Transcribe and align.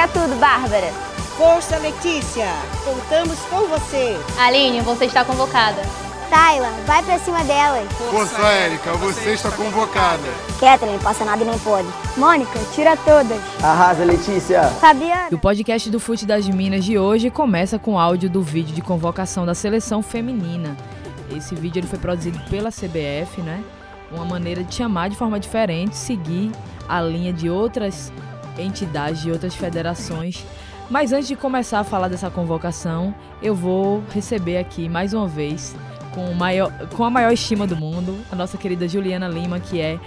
Pega 0.00 0.12
tudo, 0.14 0.34
Bárbara. 0.40 0.90
Força, 1.36 1.76
Letícia. 1.76 2.46
Contamos 2.86 3.38
com 3.50 3.66
você. 3.66 4.16
Aline, 4.38 4.80
você 4.80 5.04
está 5.04 5.26
convocada. 5.26 5.82
Tayla, 6.30 6.70
vai 6.86 7.02
pra 7.02 7.18
cima 7.18 7.44
delas. 7.44 7.86
Força, 8.10 8.40
Érica, 8.40 8.94
você 8.94 9.32
está 9.34 9.50
convocada. 9.50 10.26
Kathleen, 10.58 10.98
passa 11.00 11.22
nada 11.22 11.44
e 11.44 11.46
nem 11.46 11.58
pode. 11.58 11.86
Mônica, 12.16 12.58
tira 12.74 12.96
todas. 12.96 13.38
Arrasa, 13.62 14.02
Letícia. 14.02 14.62
Fabiana. 14.80 15.28
E 15.30 15.34
o 15.34 15.38
podcast 15.38 15.90
do 15.90 16.00
Fute 16.00 16.24
das 16.24 16.48
Minas 16.48 16.82
de 16.82 16.98
hoje 16.98 17.28
começa 17.28 17.78
com 17.78 17.98
áudio 17.98 18.30
do 18.30 18.40
vídeo 18.40 18.74
de 18.74 18.80
convocação 18.80 19.44
da 19.44 19.54
seleção 19.54 20.02
feminina. 20.02 20.78
Esse 21.36 21.54
vídeo 21.54 21.80
ele 21.80 21.86
foi 21.86 21.98
produzido 21.98 22.40
pela 22.48 22.70
CBF, 22.70 23.42
né? 23.42 23.62
Uma 24.10 24.24
maneira 24.24 24.64
de 24.64 24.74
chamar 24.74 25.10
de 25.10 25.16
forma 25.16 25.38
diferente, 25.38 25.94
seguir 25.94 26.50
a 26.88 27.02
linha 27.02 27.34
de 27.34 27.50
outras 27.50 28.10
entidades, 28.62 29.22
de 29.22 29.30
outras 29.30 29.54
federações. 29.54 30.44
Mas 30.90 31.12
antes 31.12 31.28
de 31.28 31.36
começar 31.36 31.80
a 31.80 31.84
falar 31.84 32.08
dessa 32.08 32.30
convocação, 32.30 33.14
eu 33.40 33.54
vou 33.54 34.02
receber 34.12 34.58
aqui 34.58 34.88
mais 34.88 35.12
uma 35.12 35.28
vez 35.28 35.76
com, 36.14 36.34
maior, 36.34 36.72
com 36.88 37.04
a 37.04 37.10
maior 37.10 37.32
estima 37.32 37.66
do 37.66 37.76
mundo, 37.76 38.18
a 38.30 38.36
nossa 38.36 38.58
querida 38.58 38.88
Juliana 38.88 39.28
Lima, 39.28 39.60
que 39.60 39.80
é 39.80 40.00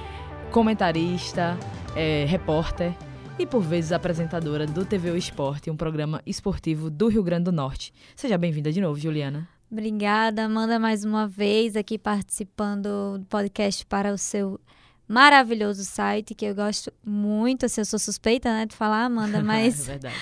comentarista, 0.51 1.57
é, 1.95 2.25
repórter 2.27 2.93
e 3.39 3.45
por 3.45 3.61
vezes 3.61 3.91
apresentadora 3.91 4.67
do 4.67 4.85
TV 4.85 5.09
o 5.09 5.17
Esporte, 5.17 5.71
um 5.71 5.75
programa 5.75 6.21
esportivo 6.25 6.89
do 6.89 7.07
Rio 7.07 7.23
Grande 7.23 7.45
do 7.45 7.51
Norte. 7.51 7.93
Seja 8.15 8.37
bem-vinda 8.37 8.71
de 8.71 8.79
novo, 8.79 8.99
Juliana. 8.99 9.47
Obrigada, 9.71 10.43
Amanda, 10.43 10.77
mais 10.77 11.03
uma 11.03 11.27
vez 11.27 11.75
aqui 11.75 11.97
participando 11.97 13.17
do 13.17 13.25
podcast 13.25 13.83
para 13.87 14.13
o 14.13 14.17
seu 14.17 14.59
maravilhoso 15.07 15.83
site, 15.83 16.33
que 16.33 16.45
eu 16.45 16.55
gosto 16.55 16.91
muito, 17.05 17.65
assim, 17.65 17.81
eu 17.81 17.85
sou 17.85 17.99
suspeita, 17.99 18.49
né, 18.49 18.65
de 18.65 18.75
falar, 18.75 19.05
Amanda, 19.05 19.41
mas... 19.43 19.87
é 19.87 19.91
verdade. 19.91 20.15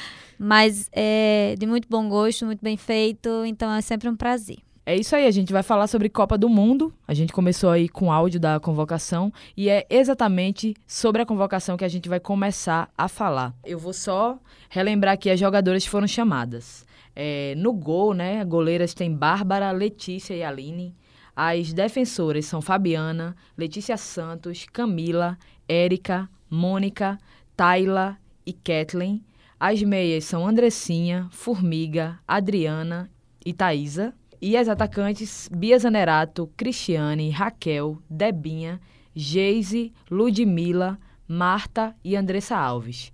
Mas 0.44 0.90
é 0.92 1.56
de 1.60 1.68
muito 1.68 1.88
bom 1.88 2.10
gosto, 2.10 2.48
muito 2.48 2.64
bem 2.64 2.76
feito, 2.76 3.46
então 3.46 3.72
é 3.72 3.80
sempre 3.80 4.10
um 4.10 4.16
prazer. 4.16 4.58
É 4.84 4.96
isso 4.96 5.16
aí, 5.16 5.28
a 5.28 5.32
gente 5.32 5.54
vai 5.54 5.62
falar 5.62 5.86
sobre 5.86 6.10
Copa 6.10 6.36
do 6.36 6.50
Mundo. 6.50 6.92
A 7.08 7.14
gente 7.14 7.32
começou 7.32 7.70
aí 7.70 7.88
com 7.88 8.12
áudio 8.12 8.40
da 8.40 8.60
convocação 8.60 9.32
e 9.56 9.70
é 9.70 9.86
exatamente 9.88 10.74
sobre 10.88 11.22
a 11.22 11.26
convocação 11.26 11.78
que 11.78 11.86
a 11.86 11.88
gente 11.88 12.10
vai 12.10 12.20
começar 12.20 12.90
a 12.98 13.08
falar. 13.08 13.54
Eu 13.64 13.78
vou 13.78 13.94
só 13.94 14.40
relembrar 14.70 15.20
que 15.20 15.30
as 15.30 15.40
jogadoras 15.40 15.86
foram 15.86 16.08
chamadas. 16.08 16.84
É, 17.16 17.54
no 17.56 17.72
gol, 17.74 18.16
né, 18.16 18.44
goleiras 18.44 18.96
tem 18.96 19.14
Bárbara, 19.14 19.70
Letícia 19.72 20.34
e 20.34 20.44
Aline. 20.44 20.96
As 21.36 21.74
defensoras 21.74 22.46
são 22.46 22.62
Fabiana, 22.62 23.36
Letícia 23.58 23.98
Santos, 23.98 24.66
Camila, 24.72 25.38
Érica, 25.68 26.30
Mônica, 26.50 27.18
Tayla 27.56 28.18
e 28.46 28.52
Kathleen. 28.54 29.24
As 29.60 29.82
meias 29.82 30.26
são 30.26 30.46
Andressinha, 30.46 31.28
Formiga, 31.32 32.20
Adriana 32.28 33.10
e 33.46 33.54
Thaisa. 33.54 34.14
E 34.42 34.58
as 34.58 34.68
atacantes 34.68 35.48
Bia 35.56 35.78
Zanerato, 35.78 36.50
Cristiane, 36.58 37.30
Raquel, 37.30 38.02
Debinha, 38.10 38.82
Geise, 39.16 39.94
Ludmila, 40.10 40.98
Marta 41.28 41.96
e 42.04 42.16
Andressa 42.16 42.58
Alves. 42.58 43.14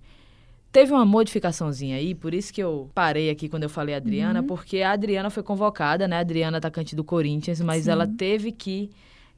Teve 0.70 0.92
uma 0.92 1.04
modificaçãozinha 1.04 1.96
aí, 1.96 2.14
por 2.14 2.34
isso 2.34 2.52
que 2.52 2.62
eu 2.62 2.90
parei 2.94 3.30
aqui 3.30 3.48
quando 3.48 3.62
eu 3.62 3.70
falei 3.70 3.94
Adriana, 3.94 4.40
uhum. 4.40 4.46
porque 4.46 4.82
a 4.82 4.92
Adriana 4.92 5.30
foi 5.30 5.42
convocada, 5.42 6.06
né? 6.06 6.16
A 6.16 6.20
Adriana, 6.20 6.58
atacante 6.58 6.94
do 6.94 7.02
Corinthians, 7.02 7.60
mas 7.60 7.84
Sim. 7.84 7.90
ela 7.92 8.06
teve 8.06 8.52
que 8.52 8.90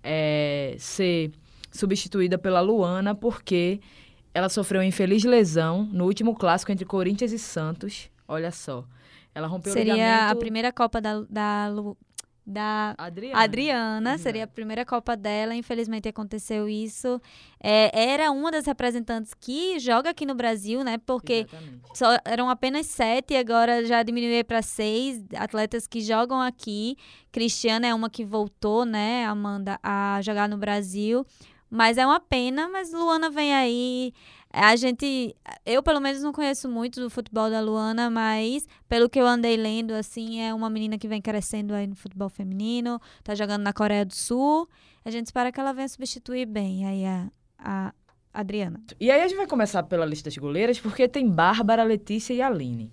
é, 0.03 0.75
ser 0.79 1.31
substituída 1.71 2.37
pela 2.37 2.61
Luana, 2.61 3.15
porque 3.15 3.81
ela 4.35 4.49
sofreu 4.49 4.81
uma 4.81 4.87
infeliz 4.87 5.23
lesão 5.23 5.89
no 5.93 6.05
último 6.05 6.35
clássico 6.35 6.73
entre 6.73 6.85
Corinthians 6.85 7.33
e 7.33 7.39
Santos. 7.39 8.11
Olha 8.27 8.51
só. 8.51 8.85
Ela 9.33 9.47
rompeu 9.47 9.73
seria 9.73 9.93
o 9.93 9.97
ligamento... 9.97 10.19
Seria 10.19 10.31
a 10.33 10.37
primeira 10.37 10.73
Copa 10.73 11.01
da, 11.01 11.25
da, 11.29 11.69
da 12.51 12.95
Adriana. 12.99 13.43
Adriana. 13.43 14.19
Seria 14.19 14.45
a 14.45 14.47
primeira 14.47 14.85
Copa 14.85 15.17
dela. 15.17 15.55
Infelizmente 15.55 16.09
aconteceu 16.09 16.69
isso. 16.69 17.21
É, 17.63 18.13
era 18.13 18.31
uma 18.31 18.51
das 18.51 18.67
representantes 18.67 19.33
que 19.35 19.79
joga 19.79 20.11
aqui 20.11 20.27
no 20.27 20.35
Brasil, 20.35 20.83
né? 20.83 20.99
Porque 20.99 21.47
só, 21.95 22.19
eram 22.25 22.51
apenas 22.51 22.87
sete, 22.87 23.35
agora 23.37 23.85
já 23.85 24.03
diminuiu 24.03 24.45
para 24.45 24.63
seis 24.63 25.25
atletas 25.37 25.87
que 25.87 26.01
jogam 26.01 26.41
aqui. 26.41 26.97
Cristiana 27.31 27.87
é 27.87 27.95
uma 27.95 28.11
que 28.11 28.25
voltou, 28.25 28.85
né, 28.85 29.25
Amanda, 29.25 29.79
a 29.83 30.21
jogar 30.23 30.49
no 30.49 30.59
Brasil. 30.59 31.25
Mas 31.71 31.97
é 31.97 32.05
uma 32.05 32.19
pena, 32.19 32.69
mas 32.69 32.93
Luana 32.93 33.31
vem 33.31 33.55
aí. 33.55 34.13
A 34.53 34.75
gente, 34.75 35.35
eu 35.65 35.81
pelo 35.81 36.01
menos 36.01 36.23
não 36.23 36.33
conheço 36.33 36.69
muito 36.69 37.01
do 37.01 37.09
futebol 37.09 37.49
da 37.49 37.61
Luana, 37.61 38.11
mas 38.11 38.67
pelo 38.89 39.09
que 39.09 39.21
eu 39.21 39.27
andei 39.27 39.57
lendo, 39.57 39.93
assim, 39.93 40.41
é 40.41 40.53
uma 40.53 40.69
menina 40.69 40.99
que 40.99 41.07
vem 41.07 41.23
crescendo 41.23 41.73
aí 41.73 41.87
no 41.87 41.95
futebol 41.95 42.29
feminino, 42.29 43.01
tá 43.23 43.35
jogando 43.35 43.63
na 43.63 43.73
Coreia 43.73 44.05
do 44.05 44.15
Sul. 44.15 44.69
A 45.05 45.11
gente 45.11 45.27
espera 45.27 45.53
que 45.53 45.61
ela 45.61 45.73
venha 45.73 45.89
substituir 45.89 46.47
bem 46.47 46.85
aí 46.85 47.07
a, 47.07 47.31
a 47.59 47.95
Adriana. 48.35 48.83
E 48.99 49.09
aí 49.09 49.21
a 49.21 49.29
gente 49.29 49.37
vai 49.37 49.47
começar 49.47 49.85
pela 49.85 50.05
lista 50.05 50.29
de 50.31 50.41
goleiras, 50.41 50.81
porque 50.81 51.07
tem 51.07 51.31
Bárbara, 51.31 51.85
Letícia 51.85 52.35
e 52.35 52.43
Aline. 52.43 52.93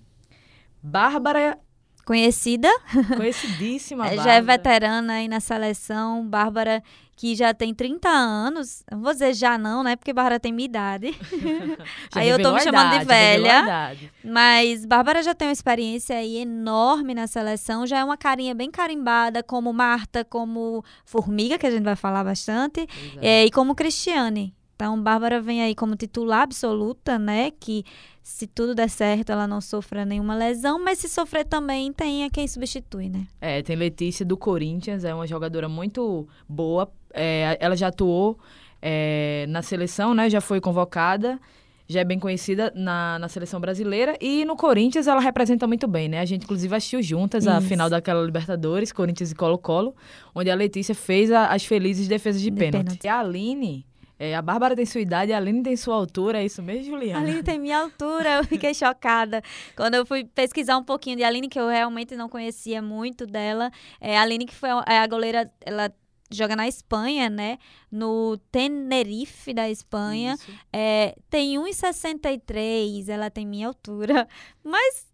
Bárbara 0.81 1.59
conhecida. 2.07 2.69
Conhecidíssima, 3.17 4.05
Bárbara. 4.05 4.23
Já 4.23 4.33
é 4.35 4.41
veterana 4.41 5.13
aí 5.13 5.27
na 5.27 5.41
seleção. 5.41 6.25
Bárbara, 6.25 6.81
que 7.17 7.35
já 7.35 7.53
tem 7.53 7.73
30 7.73 8.07
anos. 8.07 8.83
Não 8.89 9.01
vou 9.01 9.11
dizer 9.11 9.33
já 9.33 9.57
não, 9.57 9.83
né? 9.83 9.97
Porque 9.97 10.13
Bárbara 10.13 10.39
tem 10.39 10.53
minha 10.53 10.65
idade. 10.65 11.13
aí 12.15 12.29
eu 12.29 12.41
tô 12.41 12.53
me 12.53 12.61
chamando 12.61 12.93
idade, 12.93 12.99
de 12.99 13.05
velha. 13.05 13.97
Mas 14.23 14.85
Bárbara 14.85 15.21
já 15.21 15.35
tem 15.35 15.49
uma 15.49 15.53
experiência 15.53 16.15
aí 16.15 16.37
enorme 16.37 17.13
na 17.13 17.27
seleção. 17.27 17.85
Já 17.85 17.99
é 17.99 18.03
uma 18.03 18.15
carinha 18.15 18.55
bem 18.55 18.71
carimbada, 18.71 19.43
como 19.43 19.73
Marta, 19.73 20.23
como 20.23 20.85
Formiga, 21.03 21.57
que 21.57 21.67
a 21.67 21.71
gente 21.71 21.83
vai 21.83 21.97
falar 21.97 22.23
bastante. 22.23 22.87
É. 23.21 23.41
É, 23.41 23.45
e 23.45 23.51
como 23.51 23.75
Cristiane. 23.75 24.55
Então, 24.77 25.01
Bárbara 25.01 25.41
vem 25.41 25.63
aí 25.63 25.73
como 25.73 25.95
titular 25.95 26.43
absoluta, 26.43 27.17
né? 27.17 27.51
Que 27.59 27.83
se 28.21 28.45
tudo 28.45 28.75
der 28.75 28.91
certo, 28.91 29.31
ela 29.31 29.47
não 29.47 29.59
sofra 29.59 30.05
nenhuma 30.05 30.35
lesão, 30.35 30.77
mas 30.83 30.99
se 30.99 31.09
sofrer 31.09 31.45
também, 31.45 31.91
tem 31.91 32.23
a 32.23 32.29
quem 32.29 32.47
substitui, 32.47 33.09
né? 33.09 33.25
É, 33.41 33.63
tem 33.63 33.75
Letícia 33.75 34.23
do 34.23 34.37
Corinthians, 34.37 35.03
é 35.03 35.11
uma 35.15 35.25
jogadora 35.25 35.67
muito 35.67 36.27
boa. 36.47 36.91
É, 37.11 37.57
ela 37.59 37.75
já 37.75 37.87
atuou 37.87 38.37
é, 38.79 39.47
na 39.49 39.63
seleção, 39.63 40.13
né? 40.13 40.29
Já 40.29 40.41
foi 40.41 40.61
convocada, 40.61 41.39
já 41.87 42.01
é 42.01 42.03
bem 42.03 42.19
conhecida 42.19 42.71
na, 42.75 43.17
na 43.17 43.27
seleção 43.27 43.59
brasileira. 43.59 44.15
E 44.21 44.45
no 44.45 44.55
Corinthians 44.55 45.07
ela 45.07 45.21
representa 45.21 45.65
muito 45.65 45.87
bem, 45.87 46.07
né? 46.07 46.19
A 46.19 46.25
gente, 46.25 46.43
inclusive, 46.43 46.75
assistiu 46.75 47.01
juntas 47.01 47.45
Isso. 47.45 47.51
a 47.51 47.59
final 47.61 47.89
daquela 47.89 48.23
Libertadores, 48.23 48.91
Corinthians 48.91 49.31
e 49.31 49.35
Colo-Colo, 49.35 49.95
onde 50.35 50.51
a 50.51 50.55
Letícia 50.55 50.93
fez 50.93 51.31
a, 51.31 51.47
as 51.47 51.65
felizes 51.65 52.07
defesas 52.07 52.43
de, 52.43 52.51
de 52.51 52.55
pênalti. 52.55 52.83
pênalti. 52.85 53.05
E 53.05 53.07
a 53.07 53.19
Aline 53.19 53.87
é, 54.19 54.35
a 54.35 54.41
Bárbara 54.41 54.75
tem 54.75 54.85
sua 54.85 55.01
idade, 55.01 55.31
a 55.31 55.37
Aline 55.37 55.61
tem 55.61 55.75
sua 55.75 55.95
altura, 55.95 56.41
é 56.41 56.45
isso 56.45 56.61
mesmo, 56.63 56.85
Juliana? 56.85 57.19
A 57.19 57.21
Aline 57.21 57.43
tem 57.43 57.59
minha 57.59 57.79
altura, 57.79 58.37
eu 58.37 58.43
fiquei 58.43 58.73
chocada. 58.75 59.41
Quando 59.75 59.95
eu 59.95 60.05
fui 60.05 60.23
pesquisar 60.23 60.77
um 60.77 60.83
pouquinho 60.83 61.17
de 61.17 61.23
Aline, 61.23 61.47
que 61.47 61.59
eu 61.59 61.67
realmente 61.67 62.15
não 62.15 62.27
conhecia 62.27 62.81
muito 62.81 63.27
dela, 63.27 63.71
é, 64.01 64.17
a 64.17 64.23
Aline 64.23 64.45
que 64.45 64.55
foi 64.55 64.69
a, 64.69 64.83
é 64.87 64.99
a 64.99 65.07
goleira, 65.07 65.51
ela 65.61 65.93
joga 66.31 66.55
na 66.55 66.67
Espanha, 66.67 67.29
né? 67.29 67.57
No 67.91 68.37
Tenerife 68.51 69.53
da 69.53 69.69
Espanha. 69.69 70.35
É, 70.73 71.15
tem 71.29 71.55
1,63, 71.57 73.09
ela 73.09 73.29
tem 73.29 73.45
minha 73.45 73.67
altura, 73.67 74.27
mas 74.63 75.05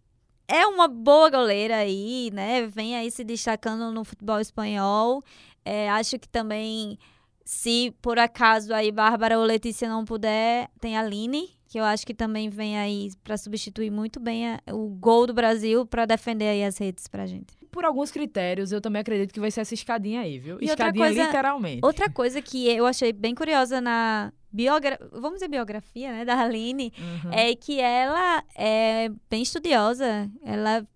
é 0.48 0.66
uma 0.66 0.88
boa 0.88 1.30
goleira 1.30 1.76
aí, 1.76 2.30
né? 2.32 2.66
Vem 2.66 2.96
aí 2.96 3.10
se 3.10 3.22
destacando 3.22 3.92
no 3.92 4.04
futebol 4.04 4.40
espanhol. 4.40 5.22
É, 5.64 5.88
acho 5.90 6.18
que 6.18 6.28
também 6.28 6.98
se 7.44 7.94
por 8.00 8.18
acaso 8.18 8.72
aí 8.72 8.90
Bárbara 8.90 9.38
ou 9.38 9.44
Letícia 9.44 9.88
não 9.88 10.04
puder, 10.04 10.68
tem 10.80 10.96
a 10.96 11.00
Aline, 11.00 11.50
que 11.68 11.78
eu 11.78 11.84
acho 11.84 12.06
que 12.06 12.14
também 12.14 12.48
vem 12.48 12.78
aí 12.78 13.10
para 13.22 13.36
substituir 13.36 13.90
muito 13.90 14.18
bem 14.18 14.48
a, 14.48 14.60
o 14.72 14.88
gol 14.88 15.26
do 15.26 15.34
Brasil 15.34 15.84
para 15.84 16.06
defender 16.06 16.48
aí 16.48 16.64
as 16.64 16.78
redes 16.78 17.06
pra 17.06 17.26
gente. 17.26 17.54
Por 17.70 17.84
alguns 17.84 18.10
critérios, 18.10 18.72
eu 18.72 18.80
também 18.80 19.00
acredito 19.00 19.32
que 19.32 19.40
vai 19.40 19.50
ser 19.50 19.62
essa 19.62 19.74
escadinha 19.74 20.20
aí, 20.20 20.38
viu? 20.38 20.58
E 20.60 20.66
escadinha 20.66 21.06
coisa, 21.06 21.26
literalmente. 21.26 21.80
Outra 21.84 22.08
coisa 22.08 22.40
que 22.40 22.68
eu 22.68 22.86
achei 22.86 23.12
bem 23.12 23.34
curiosa 23.34 23.80
na 23.80 24.32
biogra 24.52 24.96
vamos 25.10 25.34
dizer 25.34 25.48
biografia, 25.48 26.12
né, 26.12 26.24
da 26.24 26.38
Aline, 26.38 26.92
uhum. 26.96 27.32
é 27.32 27.56
que 27.56 27.80
ela 27.80 28.44
é 28.54 29.10
bem 29.28 29.42
estudiosa. 29.42 30.30
Ela 30.44 30.86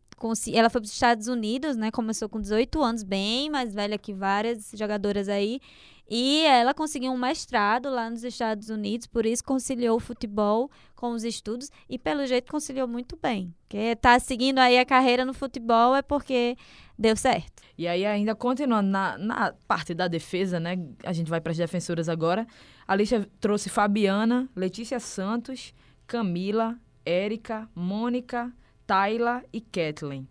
ela 0.53 0.69
foi 0.69 0.81
para 0.81 0.87
os 0.87 0.93
Estados 0.93 1.29
Unidos, 1.29 1.77
né? 1.77 1.93
Começou 1.93 2.29
com 2.29 2.41
18 2.41 2.83
anos, 2.83 3.03
bem 3.05 3.49
mais 3.49 3.73
velha 3.73 3.97
que 3.97 4.13
várias 4.13 4.73
jogadoras 4.75 5.29
aí. 5.29 5.61
E 6.09 6.45
ela 6.47 6.73
conseguiu 6.73 7.13
um 7.13 7.19
mestrado 7.19 7.91
lá 7.91 8.09
nos 8.09 8.25
Estados 8.25 8.71
Unidos, 8.71 9.07
por 9.07 9.27
isso 9.27 9.45
conciliou 9.45 9.97
o 9.97 10.01
futebol 10.01 10.71
com 10.97 11.13
os 11.13 11.23
estudos 11.23 11.71
e 11.89 11.99
pelo 11.99 12.27
jeito 12.27 12.51
conciliou 12.51 12.89
muito 12.89 13.17
bem. 13.21 13.55
Que 13.69 13.95
tá 13.95 14.19
seguindo 14.19 14.59
aí 14.59 14.79
a 14.79 14.87
carreira 14.87 15.25
no 15.25 15.35
futebol 15.35 15.95
é 15.95 16.01
porque 16.01 16.57
deu 16.99 17.15
certo. 17.15 17.63
E 17.77 17.87
aí 17.87 18.07
ainda 18.07 18.35
continuando 18.35 18.89
na, 18.89 19.19
na 19.19 19.55
parte 19.67 19.93
da 19.93 20.09
defesa, 20.09 20.59
né? 20.59 20.79
A 21.05 21.13
gente 21.13 21.29
vai 21.29 21.43
para 21.43 21.53
as 21.53 21.59
defensoras 21.59 22.09
agora. 22.09 22.47
A 22.87 22.95
Alicia 22.95 23.29
trouxe 23.39 23.69
Fabiana, 23.69 24.49
Letícia 24.57 24.99
Santos, 24.99 25.75
Camila, 26.07 26.79
Érica, 27.05 27.69
Mônica, 27.75 28.51
Tayla 28.87 29.45
e 29.53 29.61
Kathleen. 29.61 30.27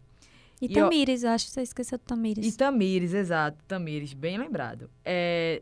E, 0.62 0.68
Tamires, 0.70 1.24
eu 1.24 1.30
acho 1.30 1.46
que 1.46 1.52
você 1.52 1.62
esqueceu 1.62 1.98
do 1.98 2.04
Tamires. 2.04 2.46
E 2.46 2.58
Tamires, 2.58 3.14
exato, 3.14 3.58
Tamires, 3.68 4.14
bem 4.14 4.38
lembrado. 4.38 4.90
É, 5.06 5.62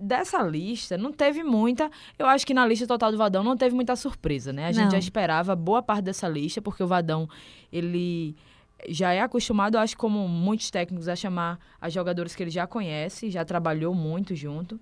dessa 0.00 0.42
lista, 0.42 0.96
não 0.96 1.12
teve 1.12 1.42
muita. 1.42 1.90
Eu 2.18 2.26
acho 2.26 2.46
que 2.46 2.54
na 2.54 2.66
lista 2.66 2.86
total 2.86 3.12
do 3.12 3.18
Vadão 3.18 3.44
não 3.44 3.56
teve 3.56 3.74
muita 3.74 3.94
surpresa, 3.94 4.52
né? 4.52 4.66
A 4.66 4.72
gente 4.72 4.84
Não. 4.84 4.90
já 4.92 4.98
esperava 4.98 5.54
boa 5.54 5.82
parte 5.82 6.04
dessa 6.04 6.26
lista, 6.28 6.62
porque 6.62 6.82
o 6.82 6.86
Vadão, 6.86 7.28
ele 7.70 8.34
já 8.88 9.12
é 9.12 9.20
acostumado, 9.20 9.76
eu 9.76 9.80
acho, 9.80 9.96
como 9.96 10.26
muitos 10.26 10.70
técnicos, 10.70 11.08
a 11.08 11.14
chamar 11.14 11.58
as 11.80 11.92
jogadores 11.92 12.34
que 12.34 12.42
ele 12.42 12.50
já 12.50 12.66
conhece, 12.66 13.30
já 13.30 13.44
trabalhou 13.44 13.94
muito 13.94 14.34
junto. 14.34 14.80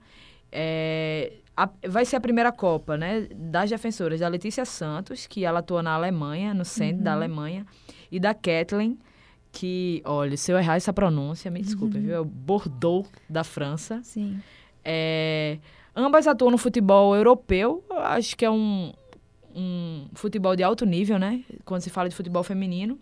É, 0.52 1.34
a- 1.56 1.68
vai 1.88 2.04
ser 2.04 2.16
a 2.16 2.20
primeira 2.20 2.50
Copa, 2.50 2.96
né? 2.96 3.28
Das 3.34 3.68
defensoras 3.70 4.20
da 4.20 4.28
Letícia 4.28 4.64
Santos, 4.64 5.26
que 5.26 5.44
ela 5.44 5.58
atua 5.60 5.82
na 5.82 5.92
Alemanha, 5.92 6.54
no 6.54 6.64
centro 6.64 7.02
da 7.04 7.12
Alemanha, 7.12 7.66
e 8.10 8.18
da 8.18 8.32
Kathleen, 8.34 8.98
que, 9.52 10.02
olha, 10.04 10.36
se 10.36 10.52
eu 10.52 10.58
errar 10.58 10.76
essa 10.76 10.92
pronúncia, 10.92 11.50
me 11.50 11.60
desculpe, 11.60 11.98
viu? 11.98 12.14
É 12.14 12.20
o 12.20 12.24
Bordeaux 12.24 13.08
da 13.28 13.44
França. 13.44 14.00
Sim. 14.02 14.40
É, 14.84 15.58
ambas 15.94 16.26
atuam 16.26 16.50
no 16.50 16.58
futebol 16.58 17.14
europeu, 17.14 17.84
eu 17.90 17.98
acho 17.98 18.36
que 18.36 18.44
é 18.44 18.50
um, 18.50 18.92
um 19.54 20.06
futebol 20.14 20.54
de 20.54 20.62
alto 20.62 20.86
nível, 20.86 21.18
né? 21.18 21.44
Quando 21.64 21.82
se 21.82 21.90
fala 21.90 22.08
de 22.08 22.14
futebol 22.14 22.42
feminino. 22.42 22.98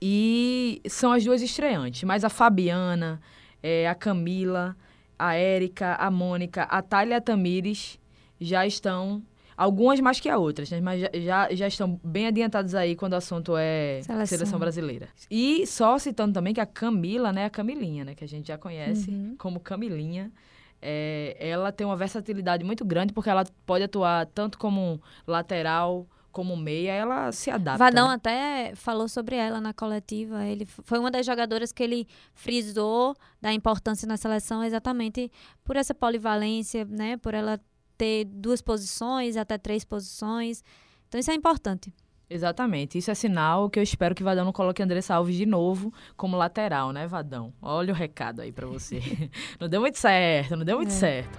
E 0.00 0.80
são 0.88 1.12
as 1.12 1.24
duas 1.24 1.42
estreantes, 1.42 2.04
mas 2.04 2.24
a 2.24 2.30
Fabiana, 2.30 3.20
é, 3.62 3.86
a 3.86 3.94
Camila, 3.94 4.74
a 5.18 5.34
Érica, 5.34 5.94
a 5.96 6.10
Mônica, 6.10 6.62
a 6.62 6.80
Thalia 6.80 7.20
Tamires 7.20 7.98
já 8.40 8.66
estão, 8.66 9.22
algumas 9.60 10.00
mais 10.00 10.18
que 10.18 10.28
a 10.28 10.38
outras, 10.38 10.70
né? 10.70 10.80
mas 10.80 11.02
já, 11.02 11.10
já, 11.12 11.54
já 11.54 11.68
estão 11.68 12.00
bem 12.02 12.26
adiantadas 12.26 12.74
aí 12.74 12.96
quando 12.96 13.12
o 13.12 13.16
assunto 13.16 13.54
é 13.58 14.00
Seleção. 14.02 14.26
seleção, 14.38 14.58
brasileira. 14.58 15.08
E 15.30 15.66
só 15.66 15.98
citando 15.98 16.32
também 16.32 16.54
que 16.54 16.60
a 16.60 16.66
Camila, 16.66 17.30
né, 17.30 17.44
a 17.44 17.50
Camilinha, 17.50 18.02
né, 18.06 18.14
que 18.14 18.24
a 18.24 18.28
gente 18.28 18.48
já 18.48 18.56
conhece 18.56 19.10
Uhum. 19.10 19.34
como 19.38 19.60
Camilinha, 19.60 20.32
é, 20.80 21.36
ela 21.38 21.70
tem 21.70 21.86
uma 21.86 21.94
versatilidade 21.96 22.64
muito 22.64 22.86
grande 22.86 23.12
porque 23.12 23.28
ela 23.28 23.44
pode 23.66 23.84
atuar 23.84 24.24
tanto 24.26 24.56
como 24.56 24.98
lateral 25.26 26.06
como 26.32 26.56
meia, 26.56 26.92
ela 26.92 27.32
se 27.32 27.50
adapta. 27.50 27.76
Vadão 27.84 28.08
né? 28.08 28.14
até 28.14 28.72
falou 28.76 29.08
sobre 29.08 29.34
ela 29.36 29.60
na 29.60 29.74
coletiva. 29.74 30.46
Ele 30.46 30.64
foi 30.64 30.98
uma 30.98 31.10
das 31.10 31.26
jogadoras 31.26 31.72
que 31.72 31.82
ele 31.82 32.06
frisou 32.32 33.16
da 33.42 33.52
importância 33.52 34.06
na 34.06 34.16
seleção 34.16 34.62
exatamente 34.62 35.30
por 35.64 35.76
essa 35.76 35.92
polivalência, 35.92 36.84
né? 36.84 37.16
Por 37.16 37.34
ela 37.34 37.60
ter 38.00 38.24
duas 38.24 38.62
posições, 38.62 39.36
até 39.36 39.58
três 39.58 39.84
posições. 39.84 40.64
Então 41.06 41.20
isso 41.20 41.30
é 41.30 41.34
importante. 41.34 41.92
Exatamente. 42.30 42.96
Isso 42.96 43.10
é 43.10 43.14
sinal 43.14 43.68
que 43.68 43.78
eu 43.78 43.82
espero 43.82 44.14
que 44.14 44.22
Vadão 44.22 44.44
não 44.46 44.52
coloque 44.52 44.82
Andressa 44.82 45.16
Alves 45.16 45.36
de 45.36 45.44
novo 45.44 45.92
como 46.16 46.34
lateral, 46.36 46.92
né, 46.92 47.06
Vadão? 47.06 47.52
Olha 47.60 47.92
o 47.92 47.96
recado 47.96 48.40
aí 48.40 48.52
pra 48.52 48.66
você. 48.66 49.00
não 49.60 49.68
deu 49.68 49.80
muito 49.82 49.98
certo, 49.98 50.56
não 50.56 50.64
deu 50.64 50.78
muito 50.78 50.92
É. 50.92 50.94
certo. 50.94 51.38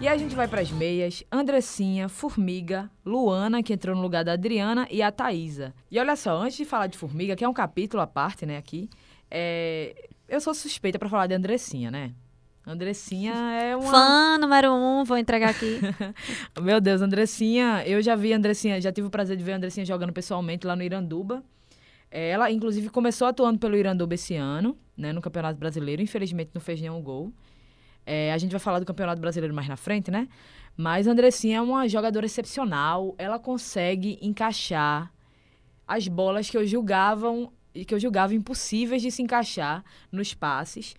E 0.00 0.08
a 0.08 0.16
gente 0.16 0.34
vai 0.34 0.48
pras 0.48 0.70
meias, 0.70 1.22
Andressinha, 1.30 2.08
Formiga, 2.08 2.90
Luana, 3.04 3.62
que 3.62 3.72
entrou 3.72 3.94
no 3.94 4.02
lugar 4.02 4.24
da 4.24 4.32
Adriana, 4.32 4.86
e 4.90 5.00
a 5.02 5.10
Thaísa. 5.12 5.72
E 5.90 5.98
olha 5.98 6.16
só, 6.16 6.36
antes 6.36 6.56
de 6.56 6.64
falar 6.64 6.86
de 6.88 6.98
Formiga, 6.98 7.34
que 7.36 7.44
é 7.44 7.48
um 7.48 7.52
capítulo 7.54 8.02
à 8.02 8.06
parte, 8.06 8.44
né, 8.44 8.56
aqui, 8.58 8.90
é, 9.30 10.08
eu 10.28 10.40
sou 10.40 10.52
suspeita 10.52 10.98
pra 10.98 11.08
falar 11.08 11.26
de 11.26 11.34
Andressinha, 11.34 11.90
né? 11.90 12.12
Andressinha 12.66 13.32
é 13.32 13.76
uma... 13.76 13.90
Fã 13.90 14.38
número 14.38 14.72
um, 14.74 15.04
vou 15.04 15.16
entregar 15.16 15.50
aqui. 15.50 15.78
Meu 16.60 16.80
Deus, 16.80 17.00
Andressinha, 17.00 17.84
eu 17.86 18.02
já 18.02 18.16
vi 18.16 18.32
Andressinha, 18.32 18.80
já 18.80 18.90
tive 18.90 19.06
o 19.06 19.10
prazer 19.10 19.36
de 19.36 19.44
ver 19.44 19.52
a 19.52 19.56
Andressinha 19.56 19.86
jogando 19.86 20.12
pessoalmente 20.12 20.66
lá 20.66 20.74
no 20.74 20.82
Iranduba. 20.82 21.44
É, 22.10 22.30
Ela, 22.30 22.50
inclusive, 22.50 22.88
começou 22.88 23.28
atuando 23.28 23.60
pelo 23.60 23.76
Iranduba 23.76 24.14
esse 24.14 24.34
ano, 24.34 24.76
né, 24.96 25.12
no 25.12 25.20
Campeonato 25.20 25.60
Brasileiro. 25.60 26.02
Infelizmente, 26.02 26.50
não 26.52 26.60
fez 26.60 26.80
nenhum 26.80 27.00
gol. 27.00 27.32
É, 28.04 28.32
a 28.32 28.38
gente 28.38 28.50
vai 28.50 28.60
falar 28.60 28.80
do 28.80 28.84
Campeonato 28.84 29.20
Brasileiro 29.20 29.54
mais 29.54 29.68
na 29.68 29.76
frente, 29.76 30.10
né? 30.10 30.28
Mas 30.76 31.06
a 31.06 31.12
Andressinha 31.12 31.58
é 31.58 31.60
uma 31.60 31.88
jogadora 31.88 32.26
excepcional. 32.26 33.14
Ela 33.16 33.38
consegue 33.38 34.18
encaixar 34.20 35.12
as 35.86 36.08
bolas 36.08 36.50
que 36.50 36.56
eu 36.56 36.66
julgavam 36.66 37.52
que 37.84 37.94
eu 37.94 38.00
julgava 38.00 38.34
impossíveis 38.34 39.02
de 39.02 39.10
se 39.10 39.20
encaixar 39.22 39.84
nos 40.10 40.32
passes. 40.32 40.94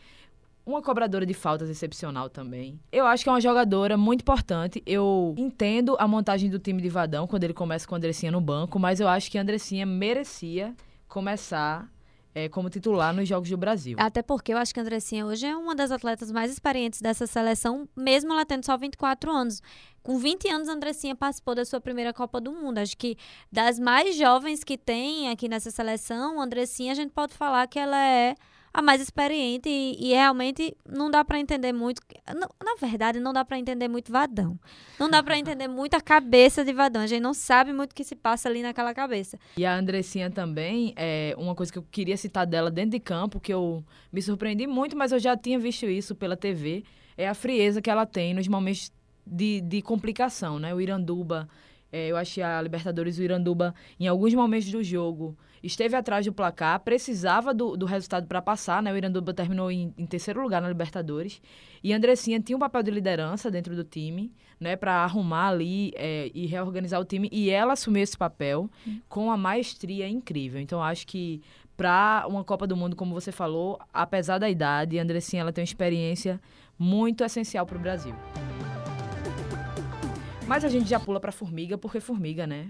Uma 0.67 0.81
cobradora 0.81 1.25
de 1.25 1.33
faltas 1.33 1.69
excepcional 1.69 2.29
também. 2.29 2.77
Eu 2.91 3.05
acho 3.05 3.23
que 3.23 3.29
é 3.29 3.31
uma 3.31 3.39
jogadora 3.39 3.95
muito 3.95 4.19
importante. 4.19 4.83
Eu 4.85 5.33
entendo 5.37 5.95
a 5.97 6.05
montagem 6.05 6.49
do 6.49 6.59
time 6.59 6.81
de 6.81 6.89
Vadão 6.89 7.25
quando 7.25 7.45
ele 7.45 7.53
começa 7.53 7.87
com 7.87 7.95
a 7.95 7.97
Andressinha 7.97 8.33
no 8.33 8.41
banco, 8.41 8.77
mas 8.77 8.99
eu 8.99 9.07
acho 9.07 9.31
que 9.31 9.37
a 9.37 9.41
Andressinha 9.41 9.85
merecia 9.85 10.75
começar 11.07 11.89
eh, 12.35 12.49
como 12.49 12.69
titular 12.69 13.15
nos 13.15 13.29
Jogos 13.29 13.49
do 13.49 13.55
Brasil. 13.55 13.95
Até 13.97 14.21
porque 14.21 14.53
eu 14.53 14.57
acho 14.57 14.73
que 14.73 14.79
a 14.81 14.83
Andressinha 14.83 15.25
hoje 15.25 15.45
é 15.45 15.55
uma 15.55 15.73
das 15.73 15.89
atletas 15.89 16.29
mais 16.33 16.51
experientes 16.51 16.99
dessa 16.99 17.25
seleção, 17.25 17.87
mesmo 17.95 18.33
ela 18.33 18.45
tendo 18.45 18.65
só 18.65 18.75
24 18.75 19.31
anos. 19.31 19.61
Com 20.03 20.19
20 20.19 20.49
anos, 20.49 20.67
a 20.67 20.73
Andressinha 20.73 21.15
participou 21.15 21.55
da 21.55 21.63
sua 21.63 21.79
primeira 21.79 22.13
Copa 22.13 22.41
do 22.41 22.51
Mundo. 22.51 22.79
Acho 22.79 22.97
que 22.97 23.15
das 23.49 23.79
mais 23.79 24.17
jovens 24.17 24.65
que 24.65 24.77
tem 24.77 25.29
aqui 25.29 25.47
nessa 25.47 25.71
seleção, 25.71 26.41
a 26.41 26.43
Andressinha, 26.43 26.91
a 26.91 26.95
gente 26.95 27.11
pode 27.11 27.33
falar 27.33 27.65
que 27.67 27.79
ela 27.79 27.97
é 27.97 28.35
a 28.77 28.81
mais 28.83 29.01
experiente 29.01 29.67
e, 29.67 29.97
e 29.99 30.09
realmente 30.13 30.77
não 30.87 31.09
dá 31.09 31.25
pra 31.25 31.39
entender 31.39 31.73
muito. 31.73 31.99
não- 32.27 32.47
na 32.63 32.75
verdade, 32.79 33.19
não 33.19 33.33
dá 33.33 33.43
pra 33.43 33.57
entender 33.57 33.87
muito 33.87 34.11
Vadão. 34.11 34.55
Não 34.99 35.09
dá 35.09 35.23
pra 35.23 35.35
entender 35.39 35.67
muito 35.67 35.95
a 35.95 35.99
cabeça 36.01 36.63
de 36.63 36.71
Vadão. 36.71 37.01
A 37.01 37.07
gente 37.07 37.21
não 37.21 37.33
sabe 37.33 37.73
muito 37.73 37.93
o 37.93 37.95
que 37.95 38.03
se 38.03 38.15
passa 38.15 38.47
ali 38.47 38.61
naquela 38.61 38.93
cabeça. 38.93 39.39
E 39.57 39.65
a 39.65 39.75
Andressinha 39.75 40.29
também, 40.29 40.93
é 40.95 41.33
uma 41.39 41.55
coisa 41.55 41.71
que 41.71 41.79
eu 41.79 41.85
queria 41.89 42.15
citar 42.15 42.45
dela 42.45 42.69
dentro 42.69 42.91
de 42.91 42.99
campo, 42.99 43.39
que 43.39 43.51
eu 43.51 43.83
me 44.13 44.21
surpreendi 44.21 44.67
muito, 44.67 44.95
mas 44.95 45.11
eu 45.11 45.17
já 45.17 45.35
tinha 45.35 45.57
visto 45.57 45.87
isso 45.87 46.13
pela 46.13 46.37
TV, 46.37 46.83
é 47.17 47.27
a 47.27 47.33
frieza 47.33 47.81
que 47.81 47.89
ela 47.89 48.05
tem 48.05 48.35
nos 48.35 48.47
momentos 48.47 48.91
de, 49.25 49.59
de 49.61 49.81
complicação, 49.81 50.59
né? 50.59 50.71
O 50.75 50.79
Iranduba, 50.79 51.49
é, 51.91 52.09
eu 52.09 52.15
achei 52.15 52.43
a 52.43 52.61
Libertadores, 52.61 53.17
o 53.17 53.23
Iranduba, 53.23 53.73
em 53.99 54.07
alguns 54.07 54.35
momentos 54.35 54.69
do 54.69 54.83
jogo, 54.83 55.35
esteve 55.63 55.95
atrás 55.95 56.25
do 56.25 56.33
placar, 56.33 56.79
precisava 56.79 57.53
do, 57.53 57.75
do 57.75 57.85
resultado 57.85 58.27
para 58.27 58.41
passar, 58.41 58.81
né? 58.81 58.91
O 58.91 58.97
Iranduba 58.97 59.33
terminou 59.33 59.71
em, 59.71 59.93
em 59.97 60.05
terceiro 60.05 60.41
lugar 60.41 60.61
na 60.61 60.67
Libertadores. 60.67 61.41
E 61.83 61.93
a 61.93 61.97
Andressinha 61.97 62.39
tinha 62.39 62.55
um 62.55 62.59
papel 62.59 62.83
de 62.83 62.91
liderança 62.91 63.49
dentro 63.49 63.75
do 63.75 63.83
time, 63.83 64.31
né? 64.59 64.75
Para 64.75 65.03
arrumar 65.03 65.49
ali 65.49 65.91
é, 65.95 66.31
e 66.33 66.45
reorganizar 66.45 66.99
o 66.99 67.05
time. 67.05 67.29
E 67.31 67.49
ela 67.49 67.73
assumiu 67.73 68.03
esse 68.03 68.17
papel 68.17 68.69
com 69.07 69.25
uma 69.25 69.37
maestria 69.37 70.07
incrível. 70.07 70.59
Então, 70.61 70.81
acho 70.81 71.05
que 71.07 71.41
para 71.75 72.25
uma 72.27 72.43
Copa 72.43 72.65
do 72.65 72.75
Mundo, 72.75 72.95
como 72.95 73.13
você 73.13 73.31
falou, 73.31 73.79
apesar 73.93 74.39
da 74.39 74.49
idade, 74.49 74.97
a 74.97 75.03
Andressinha 75.03 75.41
ela 75.41 75.53
tem 75.53 75.61
uma 75.61 75.67
experiência 75.67 76.41
muito 76.77 77.23
essencial 77.23 77.65
para 77.65 77.77
o 77.77 77.79
Brasil. 77.79 78.15
Mas 80.47 80.63
a 80.63 80.69
gente 80.69 80.89
já 80.89 80.99
pula 80.99 81.19
para 81.19 81.31
Formiga, 81.31 81.77
porque 81.77 81.99
Formiga, 81.99 82.47
né? 82.47 82.69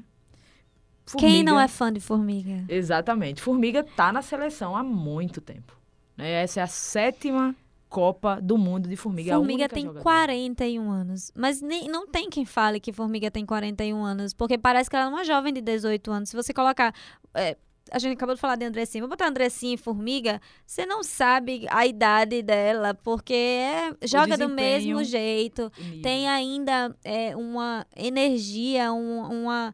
Quem 1.17 1.43
não 1.43 1.53
Formiga- 1.53 1.63
é 1.63 1.67
fã 1.67 1.93
de 1.93 1.99
Formiga? 1.99 2.65
Exatamente. 2.67 3.41
Formiga 3.41 3.83
tá 3.83 4.11
na 4.11 4.21
seleção 4.21 4.75
há 4.75 4.83
muito 4.83 5.39
tempo. 5.41 5.73
né? 6.17 6.43
Essa 6.43 6.59
é 6.61 6.63
a 6.63 6.67
sétima 6.67 7.55
Copa 7.89 8.39
do 8.41 8.57
Mundo 8.57 8.89
de 8.89 8.97
Formiga. 8.97 9.33
a 9.33 9.37
Formiga 9.37 9.69
tem 9.69 9.83
jogadora. 9.83 10.03
41 10.03 10.91
anos. 10.91 11.31
Mas 11.35 11.61
nem, 11.61 11.87
não 11.87 12.05
tem 12.07 12.29
quem 12.29 12.43
fale 12.43 12.79
que 12.81 12.91
Formiga 12.91 13.31
tem 13.31 13.45
41 13.45 14.03
anos. 14.03 14.33
Porque 14.33 14.57
parece 14.57 14.89
que 14.89 14.95
ela 14.97 15.05
é 15.05 15.09
uma 15.09 15.23
jovem 15.23 15.53
de 15.53 15.61
18 15.61 16.11
anos. 16.11 16.29
Se 16.29 16.35
você 16.35 16.53
colocar. 16.53 16.93
é, 17.33 17.55
a 17.89 17.99
gente 17.99 18.15
acabou 18.15 18.35
de 18.35 18.41
falar 18.41 18.57
de 18.57 18.65
Andressinha. 18.65 19.01
Vou 19.01 19.09
botar 19.09 19.29
Andressinha 19.29 19.75
e 19.75 19.77
Formiga. 19.77 20.41
Você 20.65 20.85
não 20.85 21.01
sabe 21.01 21.65
a 21.69 21.87
idade 21.87 22.41
dela. 22.41 22.93
Porque 22.93 23.33
é- 23.33 23.95
joga 24.05 24.37
do 24.37 24.49
mesmo 24.49 25.01
jeito. 25.05 25.71
Tem 26.03 26.27
ainda 26.27 26.93
é, 27.05 27.33
uma 27.37 27.85
energia, 27.95 28.91
um- 28.91 29.43
uma 29.43 29.73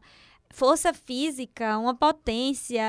força 0.54 0.94
física, 0.94 1.76
uma 1.78 1.94
potência, 1.96 2.80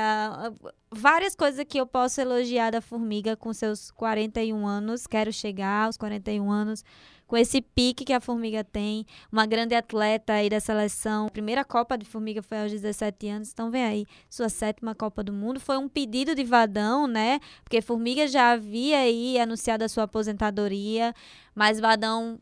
várias 0.88 1.34
coisas 1.34 1.64
que 1.68 1.78
eu 1.78 1.86
posso 1.86 2.20
elogiar 2.20 2.70
da 2.70 2.80
Formiga 2.80 3.36
com 3.36 3.52
seus 3.52 3.90
41 3.90 4.64
anos. 4.64 5.04
Quero 5.04 5.32
chegar 5.32 5.86
aos 5.86 5.96
41 5.96 6.48
anos 6.48 6.84
com 7.26 7.36
esse 7.36 7.60
pique 7.60 8.04
que 8.04 8.12
a 8.12 8.20
Formiga 8.20 8.62
tem, 8.62 9.04
uma 9.32 9.46
grande 9.46 9.74
atleta 9.74 10.34
aí 10.34 10.48
da 10.48 10.60
seleção. 10.60 11.26
A 11.26 11.30
primeira 11.30 11.64
Copa 11.64 11.98
de 11.98 12.06
Formiga 12.06 12.40
foi 12.40 12.62
aos 12.62 12.70
17 12.70 13.28
anos, 13.28 13.50
então 13.52 13.68
vem 13.68 13.84
aí, 13.84 14.06
sua 14.30 14.48
sétima 14.48 14.94
Copa 14.94 15.24
do 15.24 15.32
Mundo. 15.32 15.58
Foi 15.58 15.76
um 15.76 15.88
pedido 15.88 16.36
de 16.36 16.44
Vadão, 16.44 17.08
né? 17.08 17.40
Porque 17.64 17.82
Formiga 17.82 18.28
já 18.28 18.52
havia 18.52 18.98
aí 18.98 19.40
anunciado 19.40 19.82
a 19.82 19.88
sua 19.88 20.04
aposentadoria, 20.04 21.12
mas 21.52 21.80
Vadão 21.80 22.38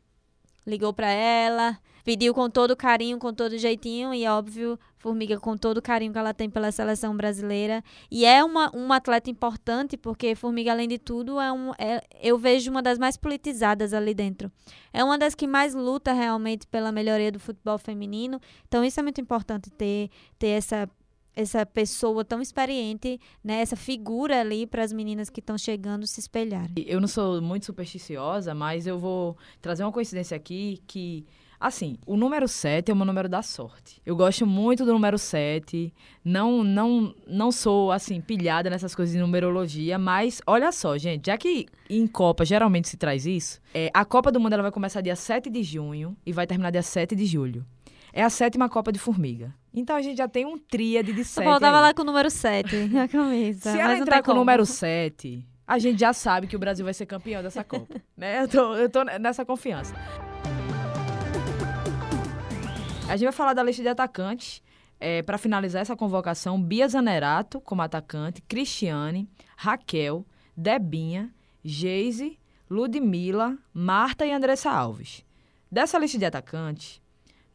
ligou 0.67 0.93
para 0.93 1.09
ela, 1.09 1.79
pediu 2.05 2.35
com 2.35 2.51
todo 2.51 2.77
carinho, 2.77 3.19
com 3.19 3.33
todo 3.33 3.57
jeitinho 3.57 4.13
e 4.13 4.27
óbvio, 4.27 4.79
Formiga 5.05 5.39
com 5.39 5.55
todo 5.55 5.77
o 5.77 5.83
carinho 5.83 6.15
que 6.15 6.19
ela 6.19 6.33
tem 6.33 6.49
pela 6.49 6.73
seleção 6.73 7.15
brasileira 7.15 7.85
e 8.11 8.25
é 8.25 8.43
uma, 8.43 8.71
uma 8.71 8.97
atleta 8.97 9.29
importante 9.29 9.99
porque 9.99 10.35
Formiga 10.35 10.73
além 10.73 10.89
de 10.89 10.99
tudo 10.99 11.39
é 11.39 11.53
um 11.53 11.73
é, 11.79 12.03
eu 12.23 12.39
vejo 12.39 12.71
uma 12.71 12.81
das 12.81 12.99
mais 12.99 13.15
politizadas 13.15 13.93
ali 13.93 14.15
dentro. 14.15 14.51
É 14.95 15.05
uma 15.05 15.19
das 15.19 15.35
que 15.35 15.47
mais 15.47 15.75
luta 15.75 16.15
realmente 16.15 16.67
pela 16.67 16.91
melhoria 16.91 17.31
do 17.31 17.39
futebol 17.39 17.77
feminino. 17.77 18.41
Então 18.67 18.83
isso 18.83 18.99
é 18.99 19.03
muito 19.03 19.21
importante 19.21 19.71
ter 19.71 20.09
ter 20.39 20.49
essa 20.49 20.89
essa 21.37 21.67
pessoa 21.67 22.25
tão 22.25 22.41
experiente, 22.41 23.21
né, 23.43 23.61
essa 23.61 23.77
figura 23.77 24.41
ali 24.41 24.67
para 24.67 24.83
as 24.83 24.93
meninas 24.93 25.29
que 25.29 25.41
estão 25.41 25.59
chegando 25.59 26.07
se 26.07 26.21
espelharem. 26.21 26.73
Eu 26.87 26.99
não 26.99 27.09
sou 27.09 27.43
muito 27.43 27.67
supersticiosa, 27.67 28.55
mas 28.55 28.87
eu 28.87 28.99
vou 28.99 29.37
trazer 29.61 29.83
uma 29.83 29.93
coincidência 29.93 30.35
aqui 30.35 30.81
que 30.87 31.27
Assim, 31.59 31.97
o 32.07 32.17
número 32.17 32.47
7 32.47 32.91
é 32.91 32.95
o 32.95 32.97
meu 32.97 33.07
número 33.07 33.29
da 33.29 33.43
sorte. 33.43 34.01
Eu 34.05 34.15
gosto 34.17 34.47
muito 34.47 34.85
do 34.85 34.93
número 34.93 35.19
7. 35.19 35.93
Não, 36.25 36.63
não, 36.63 37.15
não 37.27 37.51
sou, 37.53 37.91
assim, 37.93 38.21
pilhada 38.21 38.69
nessas 38.69 38.95
coisas 38.95 39.15
de 39.15 39.21
numerologia, 39.21 39.99
mas 39.99 40.41
olha 40.47 40.71
só, 40.73 40.97
gente, 40.99 41.27
já 41.27 41.39
que 41.39 41.67
em 41.89 42.07
Copa 42.07 42.45
geralmente 42.45 42.89
se 42.89 42.97
traz 42.97 43.25
isso, 43.27 43.61
é, 43.73 43.91
a 43.95 44.05
Copa 44.05 44.31
do 44.31 44.41
Mundo 44.41 44.53
ela 44.53 44.63
vai 44.63 44.73
começar 44.73 45.01
dia 45.01 45.17
7 45.17 45.49
de 45.51 45.63
junho 45.63 46.17
e 46.27 46.33
vai 46.33 46.47
terminar 46.47 46.71
dia 46.71 46.83
7 46.83 47.15
de 47.15 47.27
julho. 47.27 47.65
É 48.13 48.23
a 48.23 48.31
sétima 48.31 48.69
Copa 48.69 48.93
de 48.93 48.99
Formiga. 48.99 49.53
Então 49.73 49.97
a 49.97 50.03
gente 50.03 50.19
já 50.19 50.29
tem 50.29 50.47
um 50.47 50.57
tríade 50.57 51.13
de 51.13 51.25
7. 51.25 51.45
Só 51.45 51.59
tava 51.59 51.81
lá 51.81 51.93
com 51.93 52.03
o 52.03 52.05
número 52.05 52.31
7 52.31 52.77
na 52.93 53.09
camisa. 53.09 53.73
Se 53.73 53.79
ela 53.79 53.97
entrar 53.99 54.23
com 54.23 54.31
o 54.31 54.35
número 54.37 54.65
7, 54.65 55.45
a 55.67 55.79
gente 55.79 55.99
já 55.99 56.13
sabe 56.13 56.47
que 56.47 56.55
o 56.55 56.59
Brasil 56.59 56.85
vai 56.85 56.95
ser 56.95 57.07
campeão 57.07 57.43
dessa 57.43 57.65
Copa. 57.65 58.01
né? 58.17 58.43
Eu 58.45 58.49
tô, 58.49 58.75
eu 58.77 58.89
tô 58.89 59.03
nessa 59.03 59.45
confiança. 59.45 59.95
A 63.15 63.17
gente 63.17 63.27
vai 63.27 63.33
falar 63.33 63.55
da 63.55 63.63
lista 63.63 63.81
de 63.81 63.89
atacantes. 63.89 64.61
É, 64.99 65.23
para 65.23 65.39
finalizar 65.39 65.83
essa 65.83 65.95
convocação, 65.95 66.61
Bia 66.61 66.89
Zanerato 66.89 67.61
como 67.61 67.81
atacante, 67.81 68.43
Cristiane, 68.43 69.29
Raquel, 69.57 70.27
Debinha, 70.57 71.33
Geise, 71.63 72.39
Ludmila, 72.69 73.57
Marta 73.73 74.27
e 74.27 74.33
Andressa 74.33 74.71
Alves. 74.71 75.25
Dessa 75.71 75.97
lista 75.97 76.19
de 76.19 76.25
atacantes, 76.25 77.01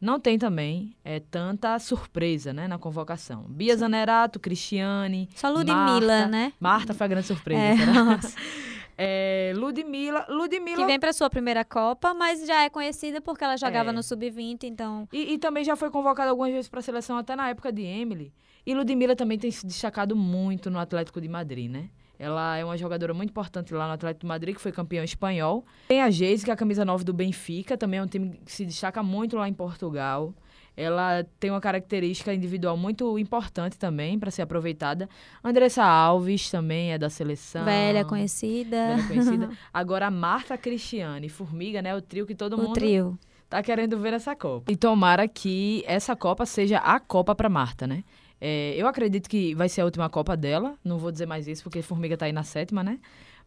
não 0.00 0.18
tem 0.18 0.38
também 0.38 0.96
é, 1.04 1.20
tanta 1.20 1.78
surpresa 1.78 2.54
né, 2.54 2.66
na 2.66 2.78
convocação. 2.78 3.44
Bia 3.46 3.76
Zanerato, 3.76 4.40
Cristiane. 4.40 5.28
Só 5.34 5.50
Ludmilla, 5.50 5.74
Marta, 5.74 6.26
né? 6.26 6.52
Marta 6.58 6.94
foi 6.94 7.04
a 7.04 7.08
grande 7.08 7.26
surpresa. 7.26 7.60
É, 7.60 7.76
é, 9.00 9.52
Ludmilla, 9.56 10.26
Ludmilla. 10.28 10.76
Que 10.76 10.84
vem 10.86 11.00
para 11.00 11.12
sua 11.12 11.30
primeira 11.30 11.64
Copa, 11.64 12.12
mas 12.12 12.46
já 12.46 12.62
é 12.64 12.68
conhecida 12.70 13.20
porque 13.20 13.42
ela 13.42 13.56
jogava 13.56 13.90
É. 13.90 13.92
no 13.92 14.02
Sub-20, 14.02 14.64
então. 14.64 15.08
E, 15.12 15.32
e 15.34 15.38
também 15.38 15.64
já 15.64 15.74
foi 15.74 15.90
convocada 15.90 16.30
algumas 16.30 16.52
vezes 16.52 16.68
para 16.68 16.80
a 16.80 16.82
seleção, 16.82 17.16
até 17.16 17.34
na 17.34 17.48
época 17.48 17.72
de 17.72 17.82
Emily. 17.82 18.32
E 18.66 18.74
Ludmilla 18.74 19.16
também 19.16 19.38
tem 19.38 19.50
se 19.50 19.64
destacado 19.66 20.14
muito 20.14 20.70
no 20.70 20.78
Atlético 20.78 21.20
de 21.20 21.28
Madrid, 21.28 21.70
né? 21.70 21.88
Ela 22.18 22.58
é 22.58 22.64
uma 22.64 22.76
jogadora 22.76 23.14
muito 23.14 23.30
importante 23.30 23.72
lá 23.72 23.86
no 23.86 23.94
Atlético 23.94 24.20
de 24.20 24.26
Madrid, 24.26 24.54
que 24.54 24.60
foi 24.60 24.70
campeão 24.70 25.02
espanhol. 25.02 25.64
Tem 25.88 26.02
a 26.02 26.10
Geise, 26.10 26.44
que 26.44 26.50
é 26.50 26.54
a 26.54 26.56
camisa 26.56 26.84
9 26.84 27.02
do 27.02 27.14
Benfica, 27.14 27.78
também 27.78 27.98
é 27.98 28.02
um 28.02 28.06
time 28.06 28.38
que 28.44 28.52
se 28.52 28.66
destaca 28.66 29.02
muito 29.02 29.38
lá 29.38 29.48
em 29.48 29.54
Portugal. 29.54 30.34
Ela 30.76 31.26
tem 31.38 31.50
uma 31.50 31.60
característica 31.60 32.32
individual 32.32 32.76
muito 32.76 33.18
importante 33.18 33.78
também 33.78 34.18
para 34.18 34.30
ser 34.30 34.42
aproveitada. 34.42 35.08
Andressa 35.44 35.84
Alves 35.84 36.50
também 36.50 36.92
é 36.92 36.98
da 36.98 37.10
seleção. 37.10 37.64
Velha, 37.64 38.04
conhecida. 38.04 38.96
Velha 38.96 39.08
conhecida. 39.08 39.50
Agora 39.74 40.06
a 40.06 40.10
Marta 40.10 40.56
Cristiane 40.56 41.28
Formiga, 41.28 41.82
né? 41.82 41.94
O 41.94 42.00
trio 42.00 42.26
que 42.26 42.34
todo 42.34 42.54
O 42.54 42.62
mundo 42.62 42.72
trio. 42.72 43.18
tá 43.48 43.62
querendo 43.62 43.98
ver 43.98 44.12
nessa 44.12 44.34
Copa. 44.34 44.70
E 44.72 44.76
tomara 44.76 45.26
que 45.28 45.82
essa 45.86 46.16
Copa 46.16 46.46
seja 46.46 46.78
a 46.78 46.98
Copa 46.98 47.34
para 47.34 47.48
Marta, 47.48 47.86
né? 47.86 48.02
É, 48.40 48.74
eu 48.76 48.86
acredito 48.86 49.28
que 49.28 49.54
vai 49.54 49.68
ser 49.68 49.82
a 49.82 49.84
última 49.84 50.08
Copa 50.08 50.34
dela. 50.36 50.74
Não 50.82 50.96
vou 50.98 51.12
dizer 51.12 51.26
mais 51.26 51.46
isso, 51.46 51.62
porque 51.62 51.82
Formiga 51.82 52.16
tá 52.16 52.24
aí 52.24 52.32
na 52.32 52.42
sétima, 52.42 52.82
né? 52.82 52.98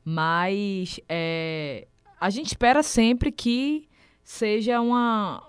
Mas 0.06 1.00
é, 1.10 1.88
a 2.20 2.30
gente 2.30 2.48
espera 2.48 2.84
sempre 2.84 3.32
que 3.32 3.88
seja 4.24 4.80
uma 4.82 5.42